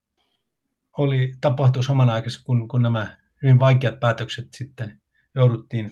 [0.98, 5.02] oli tapahtui samanaikaisesti, kun, kun nämä hyvin vaikeat päätökset sitten
[5.36, 5.92] jouduttiin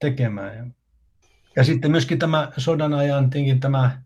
[0.00, 0.74] tekemään.
[1.56, 3.30] Ja sitten myöskin tämä sodan ajan
[3.60, 4.02] tämä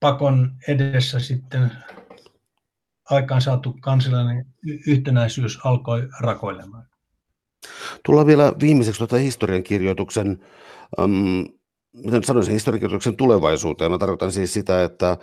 [0.00, 1.72] pakon edessä sitten
[3.10, 4.46] aikaan saatu kansallinen
[4.86, 6.86] yhtenäisyys alkoi rakoilemaan.
[8.04, 10.44] Tullaan vielä viimeiseksi tuota historiankirjoituksen,
[10.98, 11.46] um,
[11.92, 13.90] miten sanoisin, historiankirjoituksen tulevaisuuteen.
[13.90, 15.18] Mä tarkoitan siis sitä, että äh,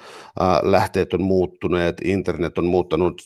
[0.62, 3.22] lähteet on muuttuneet, internet on muuttanut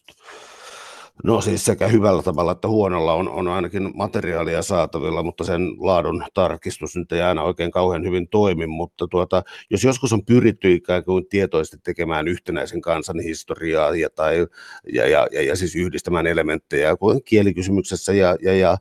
[1.23, 6.23] No siis sekä hyvällä tavalla että huonolla on, on ainakin materiaalia saatavilla, mutta sen laadun
[6.33, 11.03] tarkistus nyt ei aina oikein kauhean hyvin toimi, mutta tuota, jos joskus on pyritty ikään
[11.03, 14.47] kuin tietoisesti tekemään yhtenäisen kansan historiaa ja, tai,
[14.93, 18.77] ja, ja, ja, ja siis yhdistämään elementtejä kuin kielikysymyksessä ja, ja, ja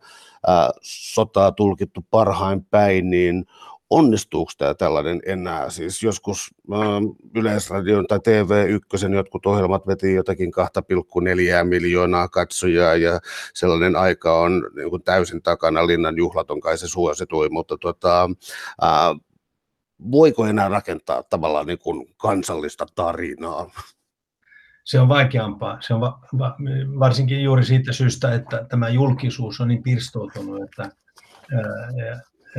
[0.46, 3.44] ää, sotaa tulkittu parhain päin, niin
[3.90, 5.70] onnistuuko tämä tällainen enää?
[5.70, 6.78] Siis joskus äh,
[7.34, 10.52] Yleisradion tai TV1 jotkut ohjelmat veti jotakin
[11.60, 13.20] 2,4 miljoonaa katsojaa ja
[13.54, 15.86] sellainen aika on niin kuin täysin takana.
[15.86, 18.30] Linnan juhlat on kai se suositui, mutta tota,
[18.82, 19.20] äh,
[20.12, 23.70] voiko enää rakentaa tavallaan niin kuin kansallista tarinaa?
[24.84, 25.80] Se on vaikeampaa.
[25.80, 26.56] Se on va- va-
[26.98, 31.62] varsinkin juuri siitä syystä, että tämä julkisuus on niin pirstoutunut, että ää,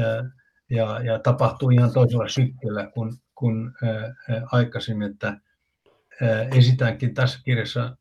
[0.05, 0.23] ää,
[0.69, 4.15] ja, ja tapahtuu ihan toisella sykkeellä kuin, kuin ää,
[4.51, 5.11] aikaisemmin.
[5.11, 5.27] Että,
[6.21, 7.97] ää, esitänkin tässä kirjassa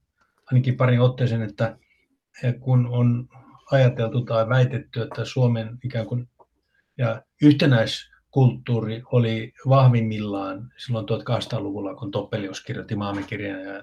[0.46, 1.78] ainakin parin otteeseen, että
[2.60, 3.28] kun on
[3.70, 6.28] ajateltu tai väitetty, että Suomen ikään kuin
[6.98, 13.82] ja yhtenäiskulttuuri oli vahvimmillaan silloin 1800-luvulla, kun Toppelius kirjoitti maamekirjan ja,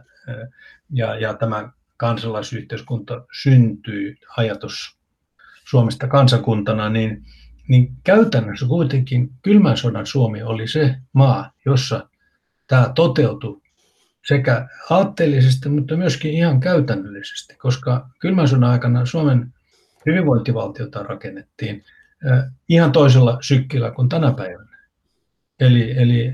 [0.90, 4.98] ja, ja tämä kansalaisyhteiskunta syntyi, ajatus
[5.70, 7.26] Suomesta kansakuntana, niin
[7.68, 12.10] niin käytännössä kuitenkin kylmän sodan Suomi oli se maa, jossa
[12.68, 13.62] tämä toteutui
[14.28, 19.54] sekä aatteellisesti, mutta myöskin ihan käytännöllisesti, koska kylmän sodan aikana Suomen
[20.06, 21.84] hyvinvointivaltiota rakennettiin
[22.70, 24.78] ihan toisella sykkillä kuin tänä päivänä.
[25.60, 26.34] Eli, eli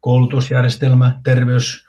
[0.00, 1.86] koulutusjärjestelmä, terveys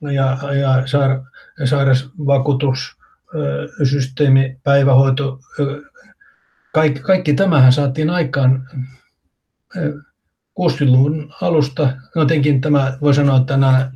[0.00, 1.20] ja, ja sair,
[1.64, 5.40] sairausvakuutussysteemi, päivähoito,
[6.72, 8.68] kaikki, kaikki tämähän saatiin aikaan
[10.60, 11.92] 60-luvun alusta.
[12.16, 13.92] Jotenkin tämä, voi sanoa, että nämä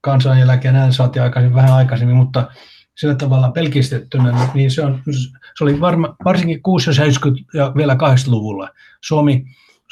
[0.00, 2.50] kansaneläke näin saatiin aikaisemmin, vähän aikaisemmin, mutta
[2.96, 5.02] sillä tavalla pelkistettynä, niin se, on,
[5.58, 6.60] se oli varma, varsinkin 60-,
[7.30, 8.70] 70- ja vielä 80-luvulla.
[9.00, 9.44] Suomi,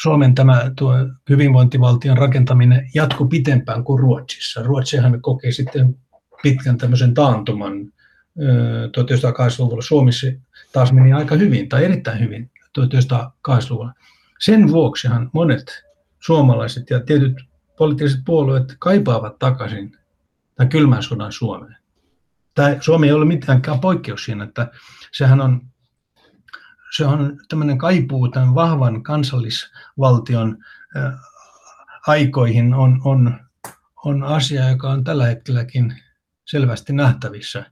[0.03, 0.95] Suomen tämä tuo
[1.31, 4.63] hyvinvointivaltion rakentaminen jatkui pitempään kuin Ruotsissa.
[4.63, 5.97] Ruotsihan koki sitten
[6.43, 7.73] pitkän tämmöisen taantuman
[8.39, 9.83] 1980-luvulla.
[9.83, 10.27] Suomessa
[10.77, 13.93] taas meni aika hyvin tai erittäin hyvin 1980-luvulla.
[14.41, 15.85] Sen vuoksihan monet
[16.21, 17.37] suomalaiset ja tietyt
[17.79, 19.97] poliittiset puolueet kaipaavat takaisin
[20.55, 21.77] tämän kylmän sodan Suomeen.
[22.55, 24.71] Tämä Suomi ei ole mitenkään poikkeus siinä, että
[25.13, 25.63] sehän on,
[26.97, 30.59] se on tämmöinen kaipuu tämän vahvan kansallisvaltion
[32.07, 33.41] aikoihin on, on,
[34.05, 35.95] on asia, joka on tällä hetkelläkin
[36.45, 37.71] selvästi nähtävissä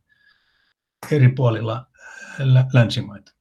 [1.11, 1.87] eri puolilla
[2.72, 3.32] länsimaita.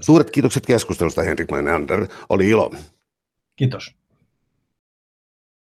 [0.00, 2.06] Suuret kiitokset keskustelusta, Henrik Mainander.
[2.28, 2.74] Oli ilo.
[3.56, 3.94] Kiitos.